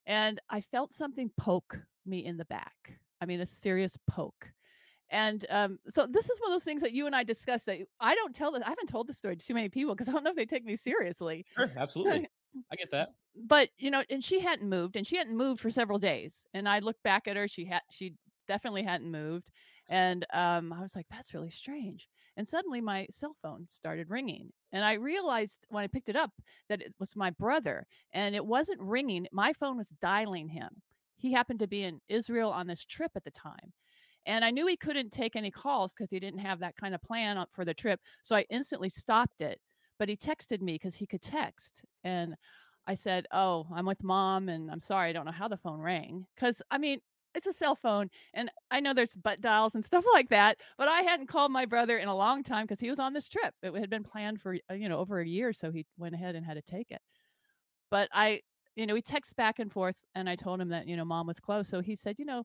and 0.06 0.40
I 0.50 0.62
felt 0.62 0.94
something 0.94 1.32
poke 1.38 1.80
me 2.06 2.26
in 2.26 2.38
the 2.38 2.46
back. 2.46 3.00
I 3.22 3.26
mean, 3.26 3.42
a 3.42 3.46
serious 3.46 3.98
poke. 4.08 4.52
And 5.10 5.46
um, 5.50 5.80
so 5.88 6.06
this 6.06 6.30
is 6.30 6.40
one 6.42 6.52
of 6.52 6.56
those 6.56 6.66
things 6.66 6.82
that 6.82 6.92
you 6.92 7.06
and 7.06 7.16
I 7.16 7.24
discussed 7.24 7.66
that 7.68 7.80
I 8.00 8.16
don't 8.16 8.36
tell 8.36 8.52
this. 8.52 8.64
I 8.64 8.70
haven't 8.70 8.90
told 8.90 9.08
this 9.08 9.18
story 9.18 9.38
to 9.38 9.46
too 9.46 9.54
many 9.54 9.70
people 9.70 9.96
because 9.96 10.10
I 10.10 10.12
don't 10.12 10.24
know 10.24 10.32
if 10.32 10.36
they 10.36 10.46
take 10.46 10.66
me 10.66 10.76
seriously. 10.76 11.46
Sure, 11.56 11.72
absolutely. 11.78 12.28
I 12.72 12.76
get 12.76 12.92
that. 12.92 13.10
But 13.36 13.70
you 13.78 13.92
know, 13.92 14.04
and 14.10 14.24
she 14.24 14.40
hadn't 14.40 14.68
moved, 14.68 14.96
and 14.96 15.06
she 15.06 15.16
hadn't 15.16 15.38
moved 15.38 15.62
for 15.62 15.70
several 15.70 16.00
days. 16.00 16.48
And 16.54 16.68
I 16.68 16.80
looked 16.80 17.04
back 17.04 17.28
at 17.28 17.38
her; 17.38 17.48
she 17.48 17.66
had, 17.66 17.82
she 17.92 18.16
definitely 18.48 18.84
hadn't 18.84 19.12
moved. 19.12 19.50
And 19.90 20.26
um, 20.34 20.74
I 20.74 20.82
was 20.82 20.96
like, 20.96 21.06
"That's 21.10 21.34
really 21.34 21.52
strange." 21.52 22.10
And 22.38 22.48
suddenly 22.48 22.80
my 22.80 23.08
cell 23.10 23.36
phone 23.42 23.68
started 23.68 24.10
ringing. 24.10 24.54
And 24.72 24.86
I 24.86 24.94
realized 24.94 25.66
when 25.70 25.84
I 25.84 25.88
picked 25.88 26.08
it 26.08 26.16
up 26.16 26.32
that 26.70 26.82
it 26.82 26.94
was 27.00 27.16
my 27.16 27.32
brother 27.32 27.86
and 28.14 28.36
it 28.36 28.46
wasn't 28.46 28.80
ringing. 28.82 29.28
My 29.32 29.54
phone 29.54 29.76
was 29.76 29.90
dialing 30.00 30.48
him. 30.48 30.70
He 31.18 31.34
happened 31.34 31.60
to 31.60 31.68
be 31.68 31.84
in 31.84 32.00
Israel 32.08 32.52
on 32.52 32.68
this 32.68 32.86
trip 32.86 33.12
at 33.16 33.24
the 33.24 33.32
time. 33.32 33.74
And 34.28 34.46
I 34.46 34.52
knew 34.52 34.68
he 34.68 34.78
couldn't 34.78 35.12
take 35.12 35.36
any 35.36 35.50
calls 35.50 35.94
because 35.94 36.12
he 36.12 36.20
didn't 36.20 36.40
have 36.42 36.60
that 36.60 36.76
kind 36.76 36.94
of 36.94 37.02
plan 37.02 37.44
for 37.52 37.66
the 37.66 37.74
trip. 37.74 38.00
So 38.24 38.36
I 38.36 38.46
instantly 38.50 38.90
stopped 38.90 39.42
it. 39.42 39.60
But 39.98 40.10
he 40.10 40.16
texted 40.16 40.62
me 40.62 40.74
because 40.74 40.96
he 40.96 41.08
could 41.08 41.24
text. 41.24 41.84
And 42.04 42.36
I 42.86 42.94
said, 42.94 43.26
Oh, 43.32 43.66
I'm 43.74 43.86
with 43.86 44.04
mom 44.04 44.48
and 44.48 44.70
I'm 44.70 44.80
sorry. 44.80 45.10
I 45.10 45.14
don't 45.14 45.26
know 45.26 45.32
how 45.32 45.48
the 45.48 45.58
phone 45.58 45.80
rang. 45.80 46.28
Because, 46.36 46.62
I 46.70 46.78
mean, 46.78 47.00
it's 47.36 47.48
a 47.48 47.54
cell 47.54 47.76
phone 47.76 48.10
and 48.34 48.50
i 48.72 48.80
know 48.80 48.94
there's 48.94 49.16
butt 49.16 49.42
dials 49.42 49.76
and 49.76 49.86
stuff 49.86 50.04
like 50.14 50.30
that 50.30 50.58
but 50.78 50.88
i 50.88 51.02
hadn't 51.02 51.28
called 51.28 51.52
my 51.52 51.66
brother 51.66 51.98
in 51.98 52.08
a 52.08 52.16
long 52.16 52.44
time 52.44 52.66
because 52.66 52.80
he 52.80 52.90
was 52.90 53.00
on 53.00 53.14
this 53.14 53.30
trip. 53.30 53.54
It 53.62 53.76
had 53.76 53.90
been 53.90 54.04
planned 54.04 54.42
for 54.42 54.58
uh, 54.72 54.74
you 54.74 54.90
know 54.90 55.00
over 55.00 55.20
a 55.20 55.28
year 55.28 55.54
so 55.54 55.72
he 55.72 55.86
went 55.98 56.16
ahead 56.16 56.36
and 56.36 56.46
had 56.46 56.56
to 56.56 56.62
take 56.62 56.92
it. 56.92 57.02
But 57.92 58.10
i 58.14 58.42
you 58.76 58.86
know 58.86 58.94
we 58.94 59.02
text 59.02 59.36
back 59.36 59.60
and 59.60 59.72
forth 59.72 59.98
and 60.16 60.30
i 60.30 60.36
told 60.36 60.62
him 60.62 60.70
that 60.70 60.88
you 60.88 60.98
know 60.98 61.06
mom 61.06 61.28
was 61.28 61.40
close 61.40 61.68
so 61.68 61.82
he 61.82 61.96
said 61.96 62.20
you 62.20 62.26
know 62.26 62.44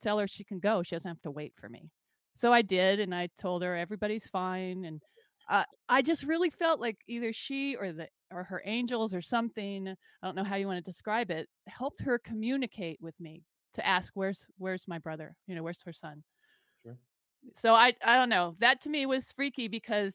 tell 0.00 0.18
her 0.18 0.26
she 0.26 0.44
can 0.44 0.58
go. 0.58 0.82
She 0.82 0.94
doesn't 0.94 1.10
have 1.10 1.20
to 1.22 1.30
wait 1.30 1.52
for 1.56 1.68
me. 1.68 1.90
So 2.34 2.52
i 2.52 2.62
did 2.62 3.00
and 3.00 3.14
i 3.14 3.28
told 3.40 3.62
her 3.62 3.76
everybody's 3.76 4.26
fine 4.28 4.84
and 4.84 5.00
uh, 5.50 5.64
i 5.88 6.00
just 6.00 6.24
really 6.24 6.50
felt 6.50 6.80
like 6.80 6.96
either 7.08 7.32
she 7.32 7.76
or 7.76 7.92
the 7.92 8.08
or 8.32 8.44
her 8.44 8.62
angels 8.64 9.12
or 9.12 9.20
something 9.20 9.88
i 9.88 10.26
don't 10.26 10.36
know 10.36 10.44
how 10.44 10.54
you 10.54 10.66
want 10.66 10.78
to 10.78 10.90
describe 10.90 11.30
it 11.30 11.48
helped 11.66 12.00
her 12.00 12.18
communicate 12.18 12.98
with 13.00 13.18
me 13.18 13.42
to 13.74 13.86
ask 13.86 14.12
where's 14.14 14.46
where's 14.58 14.88
my 14.88 14.98
brother? 14.98 15.36
You 15.46 15.54
know 15.54 15.62
where's 15.62 15.82
her 15.82 15.92
son? 15.92 16.24
Sure. 16.82 16.98
So 17.54 17.74
i 17.74 17.94
i 18.04 18.16
don't 18.16 18.28
know. 18.28 18.56
That 18.60 18.80
to 18.82 18.90
me 18.90 19.06
was 19.06 19.32
freaky 19.32 19.68
because 19.68 20.14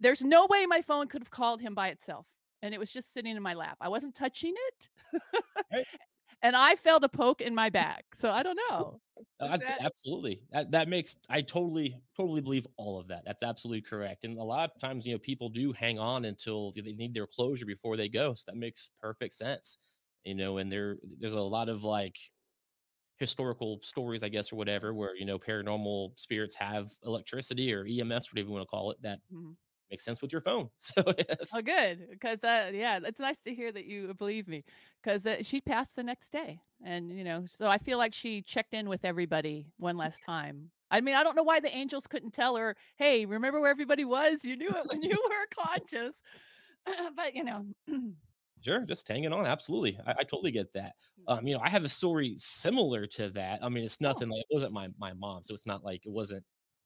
there's 0.00 0.22
no 0.22 0.46
way 0.48 0.66
my 0.66 0.82
phone 0.82 1.08
could 1.08 1.22
have 1.22 1.30
called 1.30 1.60
him 1.60 1.74
by 1.74 1.88
itself 1.88 2.26
and 2.62 2.74
it 2.74 2.80
was 2.80 2.92
just 2.92 3.12
sitting 3.12 3.36
in 3.36 3.42
my 3.42 3.54
lap. 3.54 3.76
I 3.80 3.88
wasn't 3.88 4.14
touching 4.14 4.54
it 4.56 4.88
right. 5.72 5.86
and 6.42 6.56
i 6.56 6.74
felt 6.76 7.04
a 7.04 7.08
poke 7.08 7.40
in 7.40 7.54
my 7.54 7.68
back 7.68 8.04
so 8.14 8.30
i 8.30 8.42
don't 8.42 8.58
know. 8.70 9.00
Uh, 9.38 9.56
that- 9.58 9.80
absolutely. 9.80 10.42
That, 10.50 10.70
that 10.70 10.88
makes 10.88 11.16
i 11.28 11.40
totally 11.42 11.94
totally 12.16 12.40
believe 12.40 12.66
all 12.76 12.98
of 12.98 13.08
that. 13.08 13.24
That's 13.24 13.42
absolutely 13.42 13.82
correct 13.82 14.24
and 14.24 14.38
a 14.38 14.42
lot 14.42 14.70
of 14.74 14.80
times 14.80 15.06
you 15.06 15.14
know 15.14 15.18
people 15.18 15.48
do 15.48 15.72
hang 15.72 15.98
on 15.98 16.24
until 16.24 16.72
they 16.72 16.92
need 16.92 17.14
their 17.14 17.26
closure 17.26 17.66
before 17.66 17.96
they 17.96 18.08
go 18.08 18.34
so 18.34 18.44
that 18.46 18.56
makes 18.56 18.90
perfect 19.00 19.34
sense 19.34 19.78
you 20.24 20.34
know 20.34 20.58
and 20.58 20.70
there 20.70 20.96
there's 21.18 21.34
a 21.34 21.40
lot 21.40 21.68
of 21.68 21.84
like 21.84 22.16
historical 23.20 23.78
stories, 23.82 24.22
I 24.22 24.30
guess, 24.30 24.52
or 24.52 24.56
whatever, 24.56 24.92
where 24.94 25.14
you 25.14 25.26
know 25.26 25.38
paranormal 25.38 26.18
spirits 26.18 26.56
have 26.56 26.90
electricity 27.04 27.72
or 27.72 27.84
EMF, 27.84 28.32
whatever 28.32 28.48
you 28.48 28.52
want 28.52 28.62
to 28.62 28.68
call 28.68 28.90
it, 28.90 29.00
that 29.02 29.20
mm-hmm. 29.32 29.52
makes 29.90 30.04
sense 30.04 30.20
with 30.20 30.32
your 30.32 30.40
phone. 30.40 30.68
So 30.78 31.04
yes. 31.06 31.50
oh, 31.54 31.62
good, 31.62 32.08
because 32.10 32.42
uh, 32.42 32.72
yeah, 32.74 32.98
it's 33.04 33.20
nice 33.20 33.40
to 33.46 33.54
hear 33.54 33.70
that 33.70 33.84
you 33.84 34.12
believe 34.14 34.48
me, 34.48 34.64
because 35.02 35.26
uh, 35.26 35.36
she 35.42 35.60
passed 35.60 35.94
the 35.94 36.02
next 36.02 36.32
day, 36.32 36.58
and 36.84 37.16
you 37.16 37.22
know, 37.22 37.44
so 37.46 37.68
I 37.68 37.78
feel 37.78 37.98
like 37.98 38.14
she 38.14 38.42
checked 38.42 38.74
in 38.74 38.88
with 38.88 39.04
everybody 39.04 39.66
one 39.76 39.96
last 39.96 40.24
time. 40.24 40.70
I 40.90 41.00
mean, 41.00 41.14
I 41.14 41.22
don't 41.22 41.36
know 41.36 41.44
why 41.44 41.60
the 41.60 41.74
angels 41.74 42.06
couldn't 42.08 42.32
tell 42.32 42.56
her, 42.56 42.74
"Hey, 42.96 43.26
remember 43.26 43.60
where 43.60 43.70
everybody 43.70 44.04
was? 44.04 44.44
You 44.44 44.56
knew 44.56 44.70
it 44.70 44.86
when 44.86 45.02
you 45.02 45.10
were 45.30 45.64
conscious." 45.64 46.14
but 47.16 47.36
you 47.36 47.44
know. 47.44 47.66
Sure, 48.62 48.84
just 48.84 49.08
hanging 49.08 49.32
on. 49.32 49.46
Absolutely, 49.46 49.98
I, 50.06 50.12
I 50.18 50.24
totally 50.24 50.50
get 50.50 50.72
that. 50.74 50.96
Mm. 51.18 51.26
Um, 51.26 51.46
you 51.46 51.54
know, 51.54 51.60
I 51.62 51.70
have 51.70 51.84
a 51.84 51.88
story 51.88 52.34
similar 52.36 53.06
to 53.06 53.30
that. 53.30 53.64
I 53.64 53.68
mean, 53.70 53.84
it's 53.84 54.00
oh. 54.04 54.20
nothing 54.20 54.28
like 54.28 54.40
it 54.42 54.54
wasn't 54.54 54.72
my 54.72 54.88
my 54.98 55.12
mom, 55.14 55.42
so 55.44 55.54
it's 55.54 55.66
not 55.66 55.82
like 55.82 56.04
it 56.04 56.10
wasn't 56.10 56.44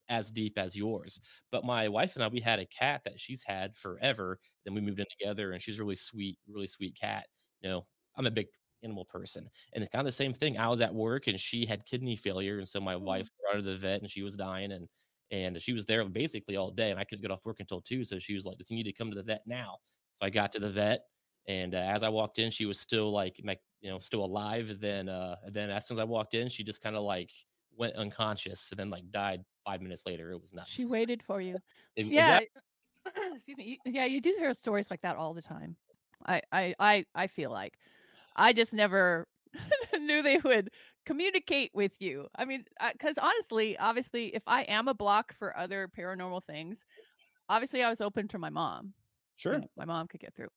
as 0.08 0.30
deep 0.30 0.56
as 0.58 0.76
yours. 0.76 1.20
But 1.50 1.64
my 1.64 1.88
wife 1.88 2.14
and 2.14 2.22
I, 2.24 2.28
we 2.28 2.40
had 2.40 2.60
a 2.60 2.66
cat 2.66 3.02
that 3.04 3.18
she's 3.18 3.42
had 3.42 3.74
forever. 3.74 4.38
Then 4.64 4.74
we 4.74 4.80
moved 4.82 5.00
in 5.00 5.06
together, 5.18 5.52
and 5.52 5.60
she's 5.60 5.80
really 5.80 5.96
sweet, 5.96 6.38
really 6.46 6.68
sweet 6.68 6.94
cat. 6.96 7.26
You 7.60 7.70
know, 7.70 7.86
I'm 8.16 8.26
a 8.26 8.30
big 8.30 8.48
animal 8.84 9.04
person, 9.04 9.48
and 9.72 9.82
it's 9.82 9.90
kind 9.90 10.02
of 10.02 10.06
the 10.06 10.12
same 10.12 10.32
thing. 10.34 10.56
I 10.58 10.68
was 10.68 10.80
at 10.80 10.94
work 10.94 11.26
and 11.26 11.40
she 11.40 11.66
had 11.66 11.86
kidney 11.86 12.14
failure, 12.16 12.58
and 12.58 12.68
so 12.68 12.80
my 12.80 12.94
Mm. 13.08 13.24
wife 13.24 13.28
brought 13.40 13.56
her 13.56 13.62
to 13.62 13.66
the 13.72 13.78
vet 13.78 14.00
and 14.02 14.10
she 14.10 14.22
was 14.22 14.36
dying, 14.36 14.70
and 14.72 14.88
and 15.30 15.60
she 15.60 15.72
was 15.72 15.86
there 15.86 16.04
basically 16.08 16.56
all 16.56 16.70
day, 16.70 16.90
and 16.92 17.00
I 17.00 17.04
couldn't 17.04 17.22
get 17.22 17.30
off 17.32 17.44
work 17.44 17.58
until 17.60 17.80
two, 17.80 18.04
so 18.04 18.18
she 18.20 18.34
was 18.34 18.44
like, 18.46 18.58
"You 18.70 18.76
need 18.76 18.84
to 18.84 18.92
come 18.92 19.10
to 19.10 19.16
the 19.16 19.22
vet 19.24 19.42
now." 19.46 19.78
So 20.12 20.24
I 20.26 20.30
got 20.30 20.52
to 20.52 20.58
the 20.60 20.70
vet, 20.70 21.00
and 21.46 21.74
uh, 21.74 21.78
as 21.78 22.02
I 22.02 22.08
walked 22.08 22.38
in, 22.38 22.50
she 22.50 22.66
was 22.66 22.80
still 22.80 23.10
like, 23.12 23.38
you 23.38 23.90
know, 23.90 23.98
still 23.98 24.24
alive. 24.24 24.78
Then, 24.80 25.08
uh, 25.08 25.36
then 25.48 25.70
as 25.70 25.86
soon 25.86 25.98
as 25.98 26.00
I 26.00 26.04
walked 26.04 26.34
in, 26.34 26.48
she 26.48 26.64
just 26.64 26.82
kind 26.82 26.96
of 26.96 27.02
like 27.02 27.30
went 27.76 27.94
unconscious, 27.96 28.70
and 28.70 28.78
then 28.78 28.90
like 28.90 29.10
died 29.10 29.44
five 29.64 29.82
minutes 29.82 30.04
later. 30.06 30.30
It 30.30 30.40
was 30.40 30.54
nuts. 30.54 30.72
She 30.72 30.86
waited 30.86 31.22
for 31.22 31.40
you. 31.40 31.56
Is- 31.96 32.08
is 32.08 32.12
yeah. 32.12 32.40
that- 32.40 32.48
excuse 33.34 33.58
me. 33.58 33.78
you- 33.84 33.92
Yeah, 33.92 34.06
you 34.06 34.20
do 34.20 34.34
hear 34.38 34.52
stories 34.54 34.90
like 34.90 35.02
that 35.02 35.16
all 35.16 35.34
the 35.34 35.42
time. 35.42 35.76
I 36.26 36.40
I 36.50 36.74
I, 36.78 37.04
I 37.14 37.26
feel 37.26 37.50
like 37.50 37.74
I 38.36 38.52
just 38.52 38.72
never 38.72 39.26
knew 39.98 40.22
they 40.22 40.38
would 40.38 40.70
communicate 41.04 41.70
with 41.74 42.00
you. 42.00 42.28
I 42.34 42.44
mean, 42.44 42.64
because 42.92 43.18
honestly, 43.18 43.76
obviously, 43.78 44.34
if 44.34 44.42
I 44.46 44.62
am 44.62 44.88
a 44.88 44.94
block 44.94 45.34
for 45.34 45.56
other 45.56 45.88
paranormal 45.96 46.44
things, 46.44 46.78
obviously 47.48 47.82
I 47.82 47.90
was 47.90 48.00
open 48.00 48.28
to 48.28 48.38
my 48.38 48.50
mom. 48.50 48.86
you 48.86 48.92
sure. 49.36 49.58
know, 49.58 49.66
my 49.76 49.84
mom 49.84 50.08
could 50.08 50.20
get 50.20 50.34
through. 50.34 50.48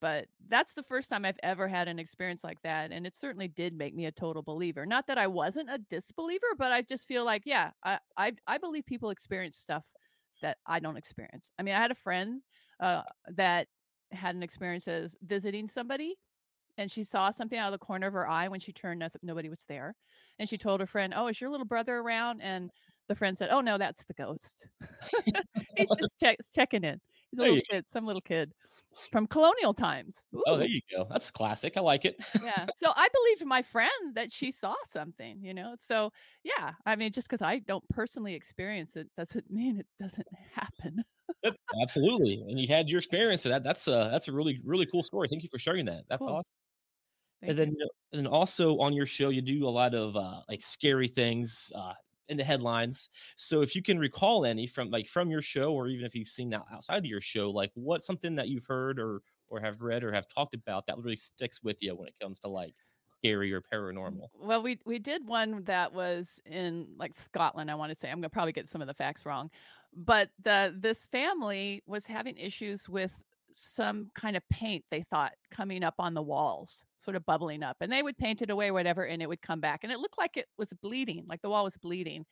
But 0.00 0.26
that's 0.48 0.74
the 0.74 0.82
first 0.82 1.10
time 1.10 1.24
I've 1.24 1.38
ever 1.42 1.68
had 1.68 1.86
an 1.88 1.98
experience 1.98 2.42
like 2.42 2.60
that. 2.62 2.90
And 2.90 3.06
it 3.06 3.14
certainly 3.14 3.48
did 3.48 3.74
make 3.74 3.94
me 3.94 4.06
a 4.06 4.12
total 4.12 4.42
believer. 4.42 4.86
Not 4.86 5.06
that 5.08 5.18
I 5.18 5.26
wasn't 5.26 5.70
a 5.70 5.78
disbeliever, 5.78 6.46
but 6.56 6.72
I 6.72 6.82
just 6.82 7.06
feel 7.06 7.24
like, 7.24 7.42
yeah, 7.44 7.70
I, 7.84 7.98
I, 8.16 8.32
I 8.46 8.58
believe 8.58 8.86
people 8.86 9.10
experience 9.10 9.58
stuff 9.58 9.84
that 10.42 10.56
I 10.66 10.80
don't 10.80 10.96
experience. 10.96 11.50
I 11.58 11.62
mean, 11.62 11.74
I 11.74 11.78
had 11.78 11.90
a 11.90 11.94
friend 11.96 12.40
uh, 12.80 13.02
that 13.28 13.68
had 14.10 14.34
an 14.34 14.42
experience 14.42 14.88
as 14.88 15.16
visiting 15.22 15.68
somebody 15.68 16.16
and 16.78 16.90
she 16.90 17.02
saw 17.02 17.30
something 17.30 17.58
out 17.58 17.72
of 17.72 17.78
the 17.78 17.84
corner 17.84 18.06
of 18.06 18.14
her 18.14 18.28
eye 18.28 18.48
when 18.48 18.60
she 18.60 18.72
turned, 18.72 19.00
noth- 19.00 19.16
nobody 19.22 19.50
was 19.50 19.64
there. 19.68 19.94
And 20.38 20.48
she 20.48 20.56
told 20.56 20.80
her 20.80 20.86
friend, 20.86 21.12
Oh, 21.14 21.26
is 21.26 21.38
your 21.40 21.50
little 21.50 21.66
brother 21.66 21.98
around? 21.98 22.40
And 22.40 22.70
the 23.08 23.14
friend 23.14 23.36
said, 23.36 23.50
Oh, 23.50 23.60
no, 23.60 23.76
that's 23.76 24.04
the 24.06 24.14
ghost. 24.14 24.66
He's 25.76 25.88
just 26.00 26.18
check- 26.18 26.38
checking 26.54 26.84
in. 26.84 27.00
He's 27.30 27.38
a 27.38 27.42
There 27.42 27.50
little 27.50 27.64
kid, 27.70 27.84
some 27.88 28.06
little 28.06 28.22
kid 28.22 28.52
from 29.12 29.26
colonial 29.26 29.74
times. 29.74 30.16
Oh, 30.46 30.56
there 30.56 30.68
you 30.68 30.80
go. 30.94 31.06
That's 31.10 31.30
classic. 31.30 31.76
I 31.76 31.80
like 31.80 32.04
it. 32.04 32.16
yeah. 32.44 32.66
So 32.76 32.92
I 32.94 33.08
believed 33.12 33.44
my 33.44 33.62
friend 33.62 34.14
that 34.14 34.32
she 34.32 34.50
saw 34.50 34.74
something, 34.86 35.40
you 35.42 35.54
know. 35.54 35.74
So 35.78 36.12
yeah, 36.44 36.72
I 36.86 36.96
mean, 36.96 37.12
just 37.12 37.28
because 37.28 37.42
I 37.42 37.58
don't 37.60 37.86
personally 37.88 38.34
experience 38.34 38.96
it 38.96 39.08
doesn't 39.16 39.50
mean 39.50 39.78
it 39.80 39.86
doesn't 39.98 40.26
happen. 40.52 41.04
Yep, 41.42 41.54
absolutely. 41.82 42.44
And 42.48 42.58
you 42.60 42.66
had 42.68 42.88
your 42.88 42.98
experience. 42.98 43.42
So 43.42 43.48
that 43.48 43.62
that's 43.64 43.88
a 43.88 44.08
that's 44.10 44.28
a 44.28 44.32
really 44.32 44.60
really 44.64 44.86
cool 44.86 45.02
story. 45.02 45.28
Thank 45.28 45.42
you 45.42 45.48
for 45.50 45.58
sharing 45.58 45.86
that. 45.86 46.04
That's 46.08 46.26
Cool. 46.26 46.36
awesome. 46.36 46.54
Thank 47.40 47.50
and 47.50 47.58
then 47.58 47.70
you. 47.70 47.88
and 48.12 48.20
then 48.20 48.26
also 48.26 48.78
on 48.78 48.92
your 48.92 49.06
show, 49.06 49.30
you 49.30 49.40
do 49.40 49.66
a 49.66 49.70
lot 49.70 49.94
of 49.94 50.16
uh, 50.16 50.40
like 50.48 50.62
scary 50.62 51.08
things 51.08 51.72
uh, 51.74 51.94
in 52.30 52.36
the 52.36 52.44
headlines. 52.44 53.10
So 53.36 53.60
if 53.60 53.74
you 53.74 53.82
can 53.82 53.98
recall 53.98 54.46
any 54.46 54.66
from 54.66 54.90
like 54.90 55.08
from 55.08 55.30
your 55.30 55.42
show, 55.42 55.74
or 55.74 55.88
even 55.88 56.06
if 56.06 56.14
you've 56.14 56.28
seen 56.28 56.50
that 56.50 56.62
outside 56.72 56.98
of 56.98 57.04
your 57.04 57.20
show, 57.20 57.50
like 57.50 57.72
what's 57.74 58.06
something 58.06 58.36
that 58.36 58.48
you've 58.48 58.66
heard 58.66 58.98
or 58.98 59.22
or 59.48 59.60
have 59.60 59.82
read 59.82 60.04
or 60.04 60.12
have 60.12 60.28
talked 60.28 60.54
about 60.54 60.86
that 60.86 60.96
really 60.98 61.16
sticks 61.16 61.62
with 61.62 61.82
you 61.82 61.94
when 61.96 62.08
it 62.08 62.14
comes 62.20 62.38
to 62.40 62.48
like 62.48 62.74
scary 63.04 63.52
or 63.52 63.60
paranormal. 63.60 64.28
Well, 64.32 64.62
we 64.62 64.78
we 64.86 64.98
did 64.98 65.26
one 65.26 65.64
that 65.64 65.92
was 65.92 66.40
in 66.46 66.94
like 66.96 67.14
Scotland. 67.14 67.70
I 67.70 67.74
want 67.74 67.90
to 67.90 67.96
say 67.96 68.10
I'm 68.10 68.18
gonna 68.18 68.30
probably 68.30 68.52
get 68.52 68.68
some 68.68 68.80
of 68.80 68.86
the 68.86 68.94
facts 68.94 69.26
wrong, 69.26 69.50
but 69.92 70.30
the 70.42 70.74
this 70.78 71.06
family 71.06 71.82
was 71.86 72.06
having 72.06 72.36
issues 72.36 72.88
with 72.88 73.22
some 73.52 74.10
kind 74.14 74.36
of 74.36 74.48
paint 74.48 74.84
they 74.90 75.02
thought 75.02 75.32
coming 75.50 75.82
up 75.82 75.94
on 75.98 76.14
the 76.14 76.22
walls, 76.22 76.84
sort 76.98 77.16
of 77.16 77.26
bubbling 77.26 77.62
up, 77.62 77.76
and 77.80 77.92
they 77.92 78.02
would 78.02 78.18
paint 78.18 78.42
it 78.42 78.50
away, 78.50 78.70
whatever, 78.70 79.04
and 79.04 79.22
it 79.22 79.28
would 79.28 79.42
come 79.42 79.60
back, 79.60 79.80
and 79.82 79.92
it 79.92 79.98
looked 79.98 80.18
like 80.18 80.36
it 80.36 80.46
was 80.58 80.72
bleeding, 80.82 81.24
like 81.28 81.42
the 81.42 81.50
wall 81.50 81.64
was 81.64 81.76
bleeding. 81.76 82.24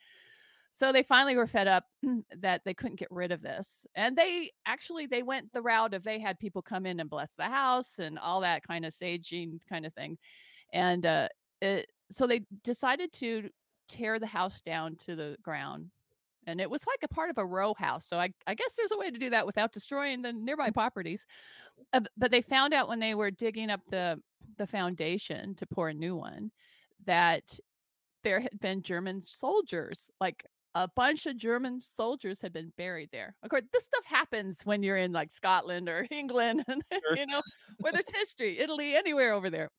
So 0.71 0.91
they 0.91 1.03
finally 1.03 1.35
were 1.35 1.47
fed 1.47 1.67
up 1.67 1.85
that 2.39 2.61
they 2.63 2.73
couldn't 2.73 2.99
get 2.99 3.11
rid 3.11 3.31
of 3.31 3.41
this. 3.41 3.87
And 3.95 4.15
they 4.15 4.51
actually 4.65 5.07
they 5.07 5.23
went 5.23 5.51
the 5.51 5.61
route 5.61 5.93
of 5.93 6.03
they 6.03 6.19
had 6.19 6.39
people 6.39 6.61
come 6.61 6.85
in 6.85 6.99
and 6.99 7.09
bless 7.09 7.33
the 7.35 7.45
house 7.45 7.99
and 7.99 8.19
all 8.19 8.41
that 8.41 8.63
kind 8.63 8.85
of 8.85 8.93
saging 8.93 9.59
kind 9.67 9.85
of 9.85 9.93
thing. 9.93 10.17
And 10.71 11.05
uh 11.05 11.29
it, 11.61 11.89
so 12.11 12.27
they 12.27 12.45
decided 12.63 13.11
to 13.13 13.49
tear 13.89 14.19
the 14.19 14.27
house 14.27 14.61
down 14.61 14.95
to 14.95 15.15
the 15.15 15.35
ground. 15.41 15.89
And 16.49 16.59
it 16.59 16.69
was 16.69 16.85
like 16.85 16.99
a 17.03 17.13
part 17.13 17.29
of 17.29 17.37
a 17.37 17.45
row 17.45 17.73
house. 17.77 18.05
So 18.07 18.19
I, 18.19 18.29
I 18.47 18.53
guess 18.55 18.75
there's 18.75 18.91
a 18.91 18.97
way 18.97 19.09
to 19.11 19.17
do 19.17 19.29
that 19.31 19.45
without 19.45 19.71
destroying 19.71 20.21
the 20.21 20.33
nearby 20.33 20.69
properties. 20.71 21.25
Uh, 21.93 22.01
but 22.17 22.31
they 22.31 22.41
found 22.41 22.73
out 22.73 22.89
when 22.89 22.99
they 22.99 23.15
were 23.15 23.31
digging 23.31 23.69
up 23.69 23.81
the 23.89 24.19
the 24.57 24.67
foundation 24.67 25.55
to 25.55 25.65
pour 25.65 25.89
a 25.89 25.93
new 25.93 26.15
one 26.15 26.51
that 27.05 27.43
there 28.23 28.39
had 28.41 28.59
been 28.59 28.81
German 28.81 29.21
soldiers, 29.21 30.09
like 30.19 30.43
a 30.75 30.87
bunch 30.95 31.25
of 31.25 31.37
German 31.37 31.79
soldiers 31.79 32.41
had 32.41 32.51
been 32.53 32.71
buried 32.77 33.09
there. 33.11 33.35
Of 33.43 33.49
course, 33.49 33.63
this 33.73 33.85
stuff 33.85 34.05
happens 34.05 34.59
when 34.65 34.83
you're 34.83 34.97
in 34.97 35.11
like 35.13 35.31
Scotland 35.31 35.87
or 35.89 36.05
England, 36.11 36.63
and 36.67 36.83
Sure. 36.91 37.15
you 37.17 37.25
know, 37.25 37.41
where 37.79 37.93
there's 37.93 38.09
history, 38.13 38.59
Italy, 38.59 38.95
anywhere 38.95 39.33
over 39.33 39.49
there. 39.49 39.69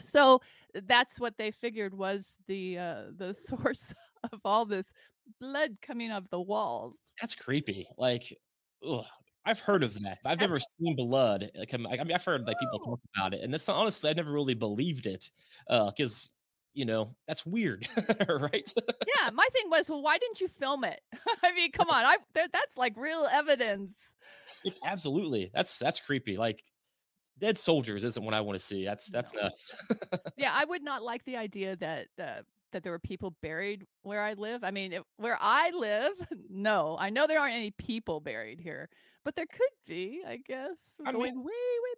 So 0.00 0.40
that's 0.86 1.20
what 1.20 1.36
they 1.36 1.50
figured 1.50 1.94
was 1.94 2.36
the 2.46 2.78
uh, 2.78 3.02
the 3.14 3.34
source 3.48 3.92
of 4.32 4.40
all 4.44 4.64
this 4.64 4.92
blood 5.40 5.76
coming 5.82 6.10
out 6.10 6.22
of 6.22 6.30
the 6.30 6.40
walls. 6.40 6.96
That's 7.20 7.34
creepy. 7.34 7.86
Like, 7.98 8.36
ugh, 8.86 9.04
I've 9.44 9.60
heard 9.60 9.82
of 9.82 9.94
that. 10.02 10.18
but 10.22 10.30
I've 10.30 10.40
never 10.40 10.58
seen 10.58 10.96
blood. 10.96 11.50
Like, 11.54 11.74
I 11.74 11.76
mean, 11.76 12.12
I've 12.12 12.24
heard 12.24 12.46
like 12.46 12.58
people 12.58 12.80
Oh. 12.84 12.90
talk 12.90 13.00
about 13.16 13.34
it, 13.34 13.42
and 13.42 13.52
this 13.52 13.68
honestly, 13.68 14.10
I 14.10 14.12
never 14.12 14.32
really 14.32 14.54
believed 14.54 15.06
it 15.06 15.30
because 15.68 16.30
you 16.74 16.84
know 16.86 17.14
that's 17.26 17.44
weird, 17.44 17.86
right? 18.28 18.72
Yeah, 19.06 19.30
my 19.32 19.46
thing 19.52 19.68
was, 19.68 19.90
well, 19.90 20.00
why 20.02 20.16
didn't 20.18 20.40
you 20.40 20.48
film 20.48 20.84
it? 20.84 21.00
I 21.42 21.52
mean, 21.54 21.70
come 21.72 21.90
on, 21.90 22.02
i 22.04 22.16
that's 22.34 22.76
like 22.76 22.96
real 22.96 23.26
evidence. 23.32 23.94
It- 24.64 24.78
Absolutely, 24.84 25.50
that's 25.52 25.78
that's 25.78 26.00
creepy. 26.00 26.36
Like, 26.36 26.62
dead 27.38 27.58
soldiers 27.58 28.04
isn't 28.04 28.24
what 28.24 28.34
I 28.34 28.40
want 28.42 28.58
to 28.58 28.64
see. 28.64 28.84
That's 28.84 29.06
that's 29.10 29.34
No. 29.34 29.42
nuts. 29.42 29.74
yeah, 30.36 30.52
I 30.54 30.64
would 30.64 30.82
not 30.82 31.02
like 31.02 31.24
the 31.24 31.36
idea 31.36 31.76
that 31.76 32.06
uh, 32.20 32.42
that 32.72 32.82
there 32.82 32.92
were 32.92 32.98
people 32.98 33.34
buried 33.42 33.86
where 34.02 34.20
I 34.22 34.34
live. 34.34 34.64
I 34.64 34.70
mean, 34.70 34.92
if, 34.92 35.02
where 35.16 35.38
I 35.40 35.70
live, 35.70 36.12
no, 36.50 36.96
I 36.98 37.10
know 37.10 37.26
there 37.26 37.38
aren't 37.40 37.54
any 37.54 37.70
people 37.70 38.20
buried 38.20 38.60
here, 38.60 38.88
but 39.24 39.36
there 39.36 39.46
could 39.46 39.68
be. 39.86 40.22
I 40.26 40.38
guess 40.38 40.76
We're 40.98 41.08
I 41.08 41.12
mean- 41.12 41.20
going 41.22 41.36
way, 41.38 41.44
way 41.44 41.94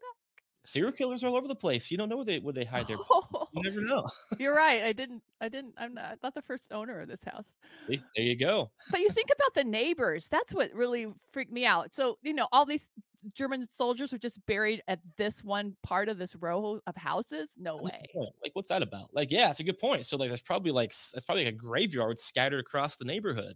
Serial 0.65 0.93
killers 0.93 1.23
are 1.23 1.29
all 1.29 1.37
over 1.37 1.47
the 1.47 1.55
place. 1.55 1.91
You 1.91 1.99
don't 1.99 2.09
know 2.09 2.17
where 2.17 2.25
they 2.25 2.39
where 2.39 2.53
they 2.53 2.65
hide 2.65 2.89
their. 2.89 2.97
back. 2.97 3.07
You 3.57 3.63
never 3.63 3.83
know. 3.83 4.05
You're 4.37 4.57
right. 4.57 4.83
I 4.83 4.93
didn't. 4.93 5.23
I 5.41 5.49
didn't. 5.49 5.75
I'm 5.79 5.95
not, 5.95 6.19
not 6.25 6.35
the 6.35 6.43
first 6.43 6.73
owner 6.73 7.01
of 7.01 7.07
this 7.07 7.23
house. 7.23 7.47
See, 7.87 8.03
there 8.17 8.25
you 8.25 8.37
go. 8.37 8.73
But 8.91 8.99
you 8.99 9.11
think 9.11 9.29
about 9.33 9.55
the 9.55 9.63
neighbors. 9.63 10.27
That's 10.27 10.53
what 10.53 10.75
really 10.75 11.07
freaked 11.31 11.53
me 11.53 11.65
out. 11.65 11.95
So 11.95 12.19
you 12.23 12.35
know, 12.35 12.49
all 12.51 12.67
these 12.67 12.89
German 13.33 13.71
soldiers 13.71 14.13
are 14.13 14.19
just 14.19 14.45
buried 14.47 14.83
at 14.89 14.99
this 15.17 15.45
one 15.45 15.77
part 15.83 16.09
of 16.09 16.19
this 16.19 16.35
row 16.35 16.81
of 16.87 16.97
houses. 16.97 17.53
No 17.57 17.79
That's 17.79 17.93
way. 17.93 18.31
Like, 18.43 18.51
what's 18.55 18.71
that 18.71 18.83
about? 18.83 19.11
Like, 19.13 19.31
yeah, 19.31 19.51
it's 19.51 19.61
a 19.61 19.65
good 19.65 19.79
point. 19.79 20.05
So, 20.05 20.17
like, 20.17 20.29
there's 20.29 20.43
probably 20.43 20.73
like 20.73 20.91
that's 21.13 21.25
probably 21.25 21.45
like 21.45 21.55
a 21.55 21.57
graveyard 21.57 22.19
scattered 22.19 22.61
across 22.61 22.97
the 22.97 23.05
neighborhood. 23.05 23.55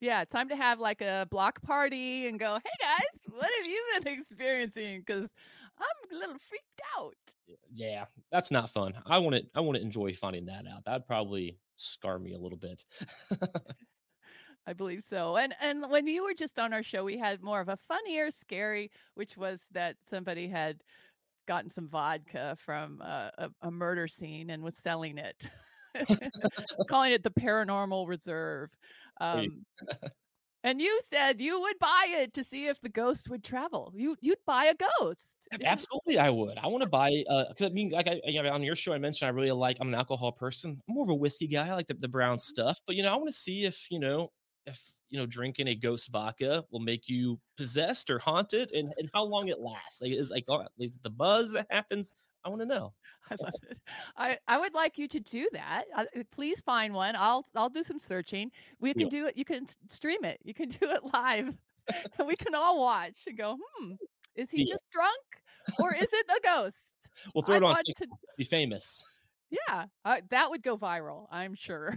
Yeah, 0.00 0.24
time 0.24 0.48
to 0.48 0.56
have 0.56 0.80
like 0.80 1.00
a 1.00 1.28
block 1.30 1.62
party 1.62 2.26
and 2.26 2.36
go, 2.36 2.58
hey 2.64 2.70
guys, 2.80 3.20
what 3.28 3.48
have 3.58 3.70
you 3.70 3.84
been 4.02 4.12
experiencing? 4.18 5.04
Because 5.06 5.30
I'm 5.82 6.16
a 6.16 6.20
little 6.20 6.38
freaked 6.48 6.80
out. 6.96 7.16
Yeah, 7.72 8.04
that's 8.30 8.50
not 8.50 8.70
fun. 8.70 8.94
I 9.06 9.18
want 9.18 9.36
to 9.36 9.42
I 9.54 9.60
want 9.60 9.76
to 9.76 9.82
enjoy 9.82 10.14
finding 10.14 10.46
that 10.46 10.66
out. 10.66 10.84
That'd 10.84 11.06
probably 11.06 11.58
scar 11.76 12.18
me 12.18 12.34
a 12.34 12.38
little 12.38 12.58
bit. 12.58 12.84
I 14.66 14.72
believe 14.72 15.02
so. 15.02 15.36
And 15.36 15.54
and 15.60 15.90
when 15.90 16.06
you 16.06 16.24
were 16.24 16.34
just 16.34 16.58
on 16.58 16.72
our 16.72 16.82
show, 16.82 17.04
we 17.04 17.18
had 17.18 17.42
more 17.42 17.60
of 17.60 17.68
a 17.68 17.76
funnier, 17.76 18.30
scary, 18.30 18.90
which 19.14 19.36
was 19.36 19.64
that 19.72 19.96
somebody 20.08 20.48
had 20.48 20.82
gotten 21.48 21.70
some 21.70 21.88
vodka 21.88 22.56
from 22.64 23.02
uh, 23.04 23.30
a, 23.38 23.48
a 23.62 23.70
murder 23.70 24.06
scene 24.06 24.50
and 24.50 24.62
was 24.62 24.76
selling 24.76 25.18
it, 25.18 25.48
calling 26.88 27.12
it 27.12 27.24
the 27.24 27.30
Paranormal 27.30 28.06
Reserve. 28.06 28.70
Um, 29.20 29.64
and 30.64 30.80
you 30.80 31.00
said 31.04 31.40
you 31.40 31.60
would 31.60 31.78
buy 31.78 32.06
it 32.08 32.34
to 32.34 32.44
see 32.44 32.66
if 32.66 32.80
the 32.80 32.88
ghost 32.88 33.28
would 33.28 33.44
travel. 33.44 33.92
You 33.94 34.16
you'd 34.20 34.38
buy 34.46 34.66
a 34.66 34.74
ghost. 34.74 35.36
Absolutely, 35.64 36.18
I 36.18 36.30
would. 36.30 36.56
I 36.58 36.66
want 36.68 36.82
to 36.82 36.88
buy 36.88 37.10
because 37.48 37.66
I 37.66 37.70
mean, 37.70 37.90
like 37.90 38.08
I, 38.08 38.20
you 38.24 38.42
know, 38.42 38.50
on 38.50 38.62
your 38.62 38.76
show, 38.76 38.92
I 38.92 38.98
mentioned 38.98 39.28
I 39.28 39.32
really 39.32 39.50
like. 39.52 39.76
I'm 39.80 39.88
an 39.88 39.94
alcohol 39.94 40.32
person. 40.32 40.80
I'm 40.88 40.94
more 40.94 41.04
of 41.04 41.10
a 41.10 41.14
whiskey 41.14 41.46
guy. 41.46 41.68
I 41.68 41.74
like 41.74 41.88
the, 41.88 41.94
the 41.94 42.08
brown 42.08 42.38
stuff, 42.38 42.80
but 42.86 42.96
you 42.96 43.02
know, 43.02 43.12
I 43.12 43.16
want 43.16 43.28
to 43.28 43.34
see 43.34 43.64
if 43.64 43.86
you 43.90 43.98
know 43.98 44.30
if 44.66 44.80
you 45.10 45.18
know 45.18 45.26
drinking 45.26 45.68
a 45.68 45.74
ghost 45.74 46.10
vodka 46.10 46.64
will 46.70 46.80
make 46.80 47.08
you 47.08 47.38
possessed 47.56 48.08
or 48.10 48.18
haunted, 48.18 48.70
and, 48.72 48.92
and 48.96 49.10
how 49.12 49.24
long 49.24 49.48
it 49.48 49.60
lasts. 49.60 50.00
Like 50.00 50.12
is 50.12 50.30
like 50.30 50.44
uh, 50.48 50.64
is 50.78 50.94
it 50.94 51.02
the 51.02 51.10
buzz 51.10 51.52
that 51.52 51.66
happens? 51.70 52.12
I 52.44 52.48
want 52.48 52.60
to 52.60 52.66
know. 52.66 52.92
I 53.30 53.36
love 53.40 53.52
it. 53.70 53.78
I, 54.16 54.38
I 54.48 54.58
would 54.58 54.74
like 54.74 54.98
you 54.98 55.06
to 55.08 55.20
do 55.20 55.48
that. 55.52 55.84
Uh, 55.96 56.04
uh, 56.18 56.22
please 56.32 56.60
find 56.60 56.92
one. 56.92 57.14
I'll 57.16 57.46
I'll 57.54 57.68
do 57.68 57.82
some 57.84 57.98
searching. 58.00 58.50
We 58.80 58.92
can 58.92 59.02
Yeah. 59.02 59.08
do 59.08 59.26
it. 59.26 59.36
You 59.36 59.44
can 59.44 59.66
stream 59.88 60.24
it. 60.24 60.38
You 60.42 60.52
can 60.54 60.68
do 60.80 60.90
it 60.90 61.02
live, 61.14 61.54
and 62.18 62.26
we 62.26 62.36
can 62.36 62.54
all 62.54 62.80
watch 62.80 63.20
and 63.26 63.38
go. 63.38 63.56
Hmm, 63.76 63.92
is 64.34 64.50
he 64.50 64.62
Yeah. 64.62 64.74
just 64.74 64.84
drunk, 64.90 65.22
or 65.80 65.94
is 65.94 66.08
it 66.12 66.26
a 66.30 66.40
ghost? 66.42 66.76
We'll 67.34 67.42
throw 67.42 67.54
I 67.54 67.58
it 67.58 67.64
on 67.64 67.76
to- 67.96 68.06
Be 68.36 68.44
famous. 68.44 69.02
yeah, 69.50 69.86
uh, 70.04 70.20
that 70.30 70.50
would 70.50 70.62
go 70.62 70.76
viral. 70.76 71.26
I'm 71.30 71.54
sure. 71.54 71.94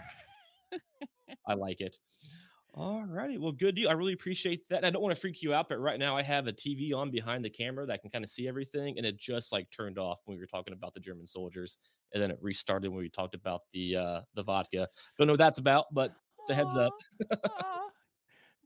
I 1.48 1.54
like 1.56 1.82
it. 1.82 1.98
All 2.78 3.06
righty. 3.06 3.38
Well, 3.38 3.54
good 3.54 3.76
deal. 3.76 3.88
I 3.88 3.94
really 3.94 4.12
appreciate 4.12 4.68
that. 4.68 4.78
And 4.78 4.86
I 4.86 4.90
don't 4.90 5.02
want 5.02 5.16
to 5.16 5.20
freak 5.20 5.42
you 5.42 5.54
out, 5.54 5.70
but 5.70 5.80
right 5.80 5.98
now 5.98 6.18
I 6.18 6.22
have 6.22 6.48
a 6.48 6.52
TV 6.52 6.94
on 6.94 7.10
behind 7.10 7.44
the 7.46 7.50
camera 7.50 7.86
that 7.86 8.02
can 8.02 8.10
kind 8.12 8.24
of 8.24 8.30
see 8.30 8.50
everything, 8.50 8.98
and 8.98 9.06
it 9.06 9.16
just 9.18 9.54
like 9.54 9.70
turned 9.72 9.98
off 9.98 10.20
when 10.26 10.36
we 10.36 10.42
were 10.42 10.48
talking 10.48 10.74
about 10.74 10.94
the 10.94 11.00
German 11.00 11.26
soldiers, 11.26 11.78
and 12.14 12.22
then 12.22 12.32
it 12.32 12.38
restarted 12.42 12.92
when 12.92 13.00
we 13.00 13.10
talked 13.10 13.34
about 13.34 13.62
the 13.72 13.96
uh 13.96 14.22
the 14.34 14.44
vodka. 14.44 14.90
Don't 15.18 15.28
know 15.28 15.34
what 15.34 15.38
that's 15.38 15.60
about, 15.60 15.86
but 15.94 16.12
a 16.50 16.54
heads 16.54 16.76
up. 16.76 16.92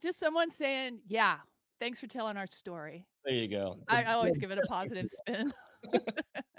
Just 0.02 0.18
someone 0.18 0.50
saying, 0.50 1.00
"Yeah, 1.06 1.38
thanks 1.78 2.00
for 2.00 2.08
telling 2.08 2.36
our 2.36 2.48
story." 2.48 3.06
There 3.24 3.34
you 3.34 3.48
go. 3.48 3.76
I, 3.86 4.02
I 4.02 4.12
always 4.14 4.38
give 4.38 4.50
it 4.50 4.58
a 4.58 4.62
best 4.62 4.72
way 4.72 4.88
to 4.88 4.88
positive 4.88 5.10
spin. 5.12 5.52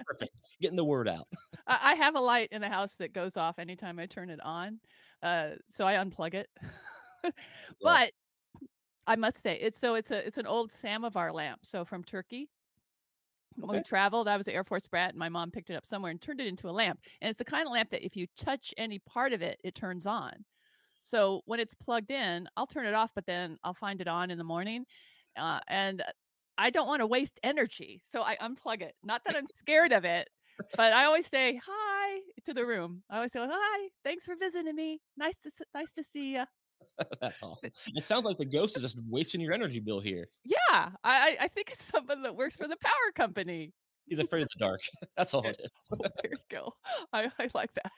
Perfect. 0.05 0.31
Getting 0.61 0.77
the 0.77 0.85
word 0.85 1.09
out. 1.09 1.27
I, 1.67 1.79
I 1.91 1.93
have 1.95 2.15
a 2.15 2.19
light 2.19 2.49
in 2.51 2.61
the 2.61 2.69
house 2.69 2.95
that 2.95 3.13
goes 3.13 3.35
off 3.35 3.59
anytime 3.59 3.99
I 3.99 4.05
turn 4.05 4.29
it 4.29 4.39
on, 4.41 4.79
uh, 5.21 5.51
so 5.69 5.85
I 5.85 5.95
unplug 5.95 6.33
it. 6.33 6.49
but 7.81 8.11
I 9.07 9.15
must 9.15 9.41
say, 9.41 9.57
it's 9.59 9.79
so 9.79 9.95
it's 9.95 10.11
a 10.11 10.25
it's 10.25 10.37
an 10.37 10.47
old 10.47 10.71
samovar 10.71 11.31
lamp, 11.31 11.61
so 11.63 11.85
from 11.85 12.03
Turkey. 12.03 12.49
When 13.55 13.77
we 13.77 13.83
traveled, 13.83 14.27
I 14.29 14.37
was 14.37 14.47
an 14.47 14.53
Air 14.53 14.63
Force 14.63 14.87
brat, 14.87 15.09
and 15.09 15.19
my 15.19 15.27
mom 15.27 15.51
picked 15.51 15.69
it 15.69 15.75
up 15.75 15.85
somewhere 15.85 16.09
and 16.09 16.21
turned 16.21 16.39
it 16.39 16.47
into 16.47 16.69
a 16.69 16.71
lamp. 16.71 16.99
And 17.19 17.29
it's 17.29 17.37
the 17.37 17.45
kind 17.45 17.67
of 17.67 17.73
lamp 17.73 17.89
that 17.89 18.05
if 18.05 18.15
you 18.15 18.27
touch 18.37 18.73
any 18.77 18.99
part 18.99 19.33
of 19.33 19.41
it, 19.41 19.59
it 19.63 19.75
turns 19.75 20.05
on. 20.05 20.31
So 21.01 21.41
when 21.45 21.59
it's 21.59 21.73
plugged 21.73 22.11
in, 22.11 22.47
I'll 22.55 22.67
turn 22.67 22.85
it 22.85 22.93
off, 22.93 23.11
but 23.13 23.25
then 23.25 23.57
I'll 23.63 23.73
find 23.73 23.99
it 23.99 24.07
on 24.07 24.31
in 24.31 24.37
the 24.37 24.43
morning. 24.43 24.85
Uh, 25.37 25.59
and 25.67 26.01
I 26.57 26.69
don't 26.69 26.87
want 26.87 27.01
to 27.01 27.07
waste 27.07 27.39
energy, 27.43 28.01
so 28.11 28.21
I 28.21 28.37
unplug 28.37 28.81
it. 28.81 28.93
Not 29.03 29.21
that 29.25 29.35
I'm 29.35 29.47
scared 29.59 29.91
of 29.91 30.05
it, 30.05 30.29
but 30.77 30.93
I 30.93 31.05
always 31.05 31.27
say 31.27 31.59
hi 31.63 32.19
to 32.45 32.53
the 32.53 32.65
room. 32.65 33.03
I 33.09 33.17
always 33.17 33.31
say 33.31 33.39
hi, 33.41 33.87
thanks 34.03 34.25
for 34.25 34.35
visiting 34.35 34.75
me. 34.75 35.01
Nice 35.17 35.37
to 35.39 35.51
nice 35.73 35.91
to 35.93 36.03
see 36.03 36.33
you. 36.35 36.43
That's 37.21 37.41
awesome. 37.43 37.71
It 37.95 38.03
sounds 38.03 38.25
like 38.25 38.37
the 38.37 38.45
ghost 38.45 38.75
is 38.77 38.83
just 38.83 38.97
wasting 39.09 39.41
your 39.41 39.53
energy 39.53 39.79
bill 39.79 39.99
here. 39.99 40.27
Yeah, 40.43 40.89
I 41.03 41.37
I 41.39 41.47
think 41.47 41.71
it's 41.71 41.83
someone 41.85 42.21
that 42.23 42.35
works 42.35 42.55
for 42.57 42.67
the 42.67 42.77
power 42.81 43.11
company. 43.15 43.73
He's 44.07 44.19
afraid 44.19 44.41
of 44.41 44.49
the 44.57 44.65
dark. 44.65 44.81
That's 45.17 45.33
all 45.33 45.45
it 45.47 45.59
is. 45.63 45.89
there 45.99 46.31
you 46.31 46.37
go. 46.49 46.73
I, 47.13 47.31
I 47.39 47.49
like 47.53 47.73
that. 47.75 47.91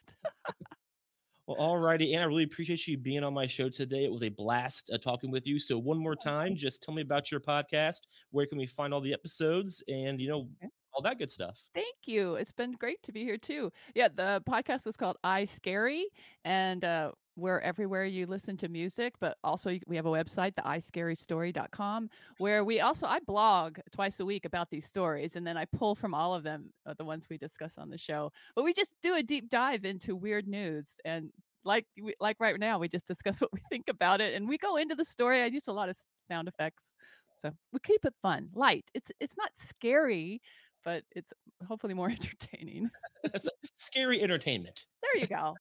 Well, 1.47 1.57
all 1.57 1.77
righty, 1.77 2.13
Anne. 2.15 2.21
I 2.21 2.25
really 2.25 2.43
appreciate 2.43 2.87
you 2.87 2.97
being 2.97 3.23
on 3.23 3.33
my 3.33 3.45
show 3.47 3.67
today. 3.67 4.05
It 4.05 4.11
was 4.11 4.23
a 4.23 4.29
blast 4.29 4.89
uh, 4.93 4.97
talking 4.97 5.29
with 5.29 5.45
you. 5.45 5.59
So, 5.59 5.77
one 5.77 5.97
more 5.97 6.15
time, 6.15 6.55
just 6.55 6.81
tell 6.81 6.93
me 6.95 7.01
about 7.01 7.31
your 7.31 7.41
podcast. 7.41 8.01
Where 8.31 8.45
can 8.45 8.57
we 8.57 8.65
find 8.65 8.93
all 8.93 9.01
the 9.01 9.13
episodes 9.13 9.83
and 9.89 10.21
you 10.21 10.29
know 10.29 10.47
Okay. 10.63 10.69
all 10.93 11.01
that 11.01 11.17
good 11.19 11.29
stuff? 11.29 11.59
Thank 11.75 11.95
you. 12.05 12.35
It's 12.35 12.53
been 12.53 12.71
great 12.73 13.03
to 13.03 13.11
be 13.11 13.23
here 13.23 13.37
too. 13.37 13.71
Yeah, 13.93 14.07
the 14.13 14.41
podcast 14.47 14.87
is 14.87 14.95
called 14.95 15.17
I 15.23 15.43
Scary, 15.43 16.05
and 16.45 16.85
uh, 16.85 17.11
we're 17.35 17.59
everywhere 17.59 18.05
you 18.05 18.25
listen 18.25 18.57
to 18.57 18.69
music. 18.69 19.13
But 19.19 19.37
also, 19.43 19.77
we 19.87 19.95
have 19.95 20.05
a 20.05 20.09
website, 20.11 20.53
the 20.55 20.61
iScaryStory.com, 20.61 22.09
where 22.37 22.63
we 22.63 22.79
also 22.81 23.07
I 23.07 23.19
blog 23.19 23.79
twice 23.91 24.19
a 24.19 24.25
week 24.25 24.45
about 24.45 24.69
these 24.69 24.85
stories, 24.85 25.35
and 25.35 25.45
then 25.45 25.57
I 25.57 25.65
pull 25.65 25.95
from 25.95 26.13
all 26.13 26.33
of 26.33 26.43
them, 26.43 26.71
uh, 26.85 26.93
the 26.97 27.05
ones 27.05 27.27
we 27.29 27.37
discuss 27.37 27.77
on 27.77 27.89
the 27.89 27.97
show. 27.97 28.31
But 28.55 28.63
we 28.63 28.73
just 28.73 28.93
do 29.01 29.15
a 29.15 29.23
deep 29.23 29.49
dive 29.49 29.85
into 29.85 30.15
weird 30.15 30.47
news 30.47 30.99
and. 31.05 31.31
Like 31.65 31.85
like 32.19 32.35
right 32.41 32.59
now, 32.59 32.77
we 32.77 32.89
just 32.89 33.07
discuss 33.07 33.39
what 33.41 33.53
we 33.53 33.61
think 33.69 33.87
about 33.87 34.19
it, 34.19 34.33
and 34.33 34.49
we 34.49 34.57
go 34.57 34.75
into 34.75 34.95
the 34.95 35.05
story. 35.05 35.41
I 35.41 35.45
use 35.45 35.69
a 35.69 35.71
lot 35.71 35.87
of 35.87 35.95
sound 36.27 36.49
effects, 36.49 36.97
so 37.41 37.51
we 37.71 37.79
keep 37.81 38.03
it 38.03 38.13
fun, 38.21 38.49
light. 38.53 38.83
It's 38.93 39.13
it's 39.21 39.37
not 39.37 39.49
scary, 39.55 40.41
but 40.83 41.03
it's 41.15 41.33
hopefully 41.67 41.93
more 41.93 42.09
entertaining. 42.11 42.89
It's 43.33 43.47
scary 43.75 44.21
entertainment. 44.21 44.85
There 45.01 45.21
you 45.21 45.27
go. 45.27 45.55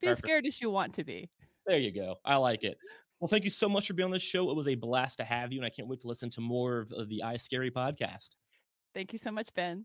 Be 0.00 0.08
as 0.08 0.18
scared 0.18 0.46
as 0.46 0.60
you 0.60 0.70
want 0.70 0.94
to 0.94 1.04
be. 1.04 1.30
There 1.66 1.78
you 1.78 1.92
go. 1.92 2.16
I 2.24 2.36
like 2.36 2.64
it. 2.64 2.78
Well, 3.20 3.28
thank 3.28 3.44
you 3.44 3.50
so 3.50 3.68
much 3.68 3.86
for 3.86 3.92
being 3.92 4.06
on 4.06 4.12
this 4.12 4.22
show. 4.22 4.50
It 4.50 4.56
was 4.56 4.68
a 4.68 4.74
blast 4.74 5.18
to 5.18 5.24
have 5.24 5.52
you, 5.52 5.58
and 5.58 5.66
I 5.66 5.70
can't 5.70 5.88
wait 5.88 6.00
to 6.02 6.08
listen 6.08 6.30
to 6.30 6.40
more 6.40 6.78
of, 6.78 6.90
of 6.92 7.08
the 7.08 7.22
I 7.22 7.36
Scary 7.36 7.70
podcast. 7.70 8.30
Thank 8.94 9.12
you 9.12 9.18
so 9.18 9.30
much, 9.30 9.52
Ben. 9.54 9.84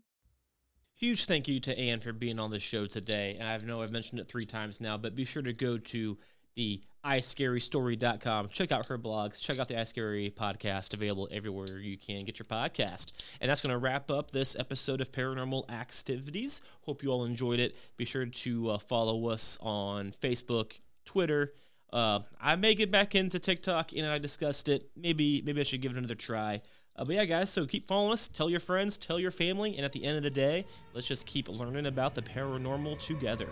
Huge 0.94 1.26
thank 1.26 1.46
you 1.46 1.60
to 1.60 1.78
Anne 1.78 2.00
for 2.00 2.14
being 2.14 2.38
on 2.38 2.50
the 2.50 2.58
show 2.58 2.86
today. 2.86 3.36
And 3.38 3.46
I 3.46 3.56
know 3.58 3.82
I've 3.82 3.92
mentioned 3.92 4.20
it 4.20 4.28
three 4.28 4.46
times 4.46 4.80
now, 4.80 4.96
but 4.96 5.14
be 5.14 5.26
sure 5.26 5.42
to 5.42 5.52
go 5.52 5.76
to 5.76 6.16
the 6.54 6.82
iScaryStory.com. 7.06 8.48
Check 8.48 8.72
out 8.72 8.86
her 8.86 8.98
blogs. 8.98 9.40
Check 9.40 9.60
out 9.60 9.68
the 9.68 9.74
iScary 9.74 10.34
podcast 10.34 10.92
available 10.92 11.28
everywhere 11.30 11.78
you 11.78 11.96
can 11.96 12.24
get 12.24 12.38
your 12.38 12.46
podcast. 12.46 13.12
And 13.40 13.48
that's 13.48 13.60
going 13.60 13.70
to 13.70 13.78
wrap 13.78 14.10
up 14.10 14.32
this 14.32 14.56
episode 14.58 15.00
of 15.00 15.12
Paranormal 15.12 15.70
Activities. 15.70 16.62
Hope 16.82 17.04
you 17.04 17.10
all 17.10 17.24
enjoyed 17.24 17.60
it. 17.60 17.76
Be 17.96 18.04
sure 18.04 18.26
to 18.26 18.70
uh, 18.70 18.78
follow 18.78 19.28
us 19.28 19.56
on 19.60 20.10
Facebook, 20.10 20.72
Twitter. 21.04 21.54
Uh, 21.92 22.20
I 22.40 22.56
may 22.56 22.74
get 22.74 22.90
back 22.90 23.14
into 23.14 23.38
TikTok, 23.38 23.92
and 23.92 24.04
I 24.06 24.18
discussed 24.18 24.68
it. 24.68 24.90
Maybe 24.96 25.42
maybe 25.42 25.60
I 25.60 25.64
should 25.64 25.80
give 25.80 25.92
it 25.92 25.98
another 25.98 26.16
try. 26.16 26.60
Uh, 26.96 27.04
but 27.04 27.14
yeah, 27.14 27.24
guys, 27.24 27.50
so 27.50 27.66
keep 27.66 27.86
following 27.86 28.14
us. 28.14 28.26
Tell 28.26 28.50
your 28.50 28.60
friends, 28.60 28.98
tell 28.98 29.20
your 29.20 29.30
family, 29.30 29.76
and 29.76 29.84
at 29.84 29.92
the 29.92 30.02
end 30.02 30.16
of 30.16 30.24
the 30.24 30.30
day, 30.30 30.66
let's 30.92 31.06
just 31.06 31.26
keep 31.26 31.48
learning 31.48 31.86
about 31.86 32.14
the 32.14 32.22
paranormal 32.22 32.98
together. 32.98 33.48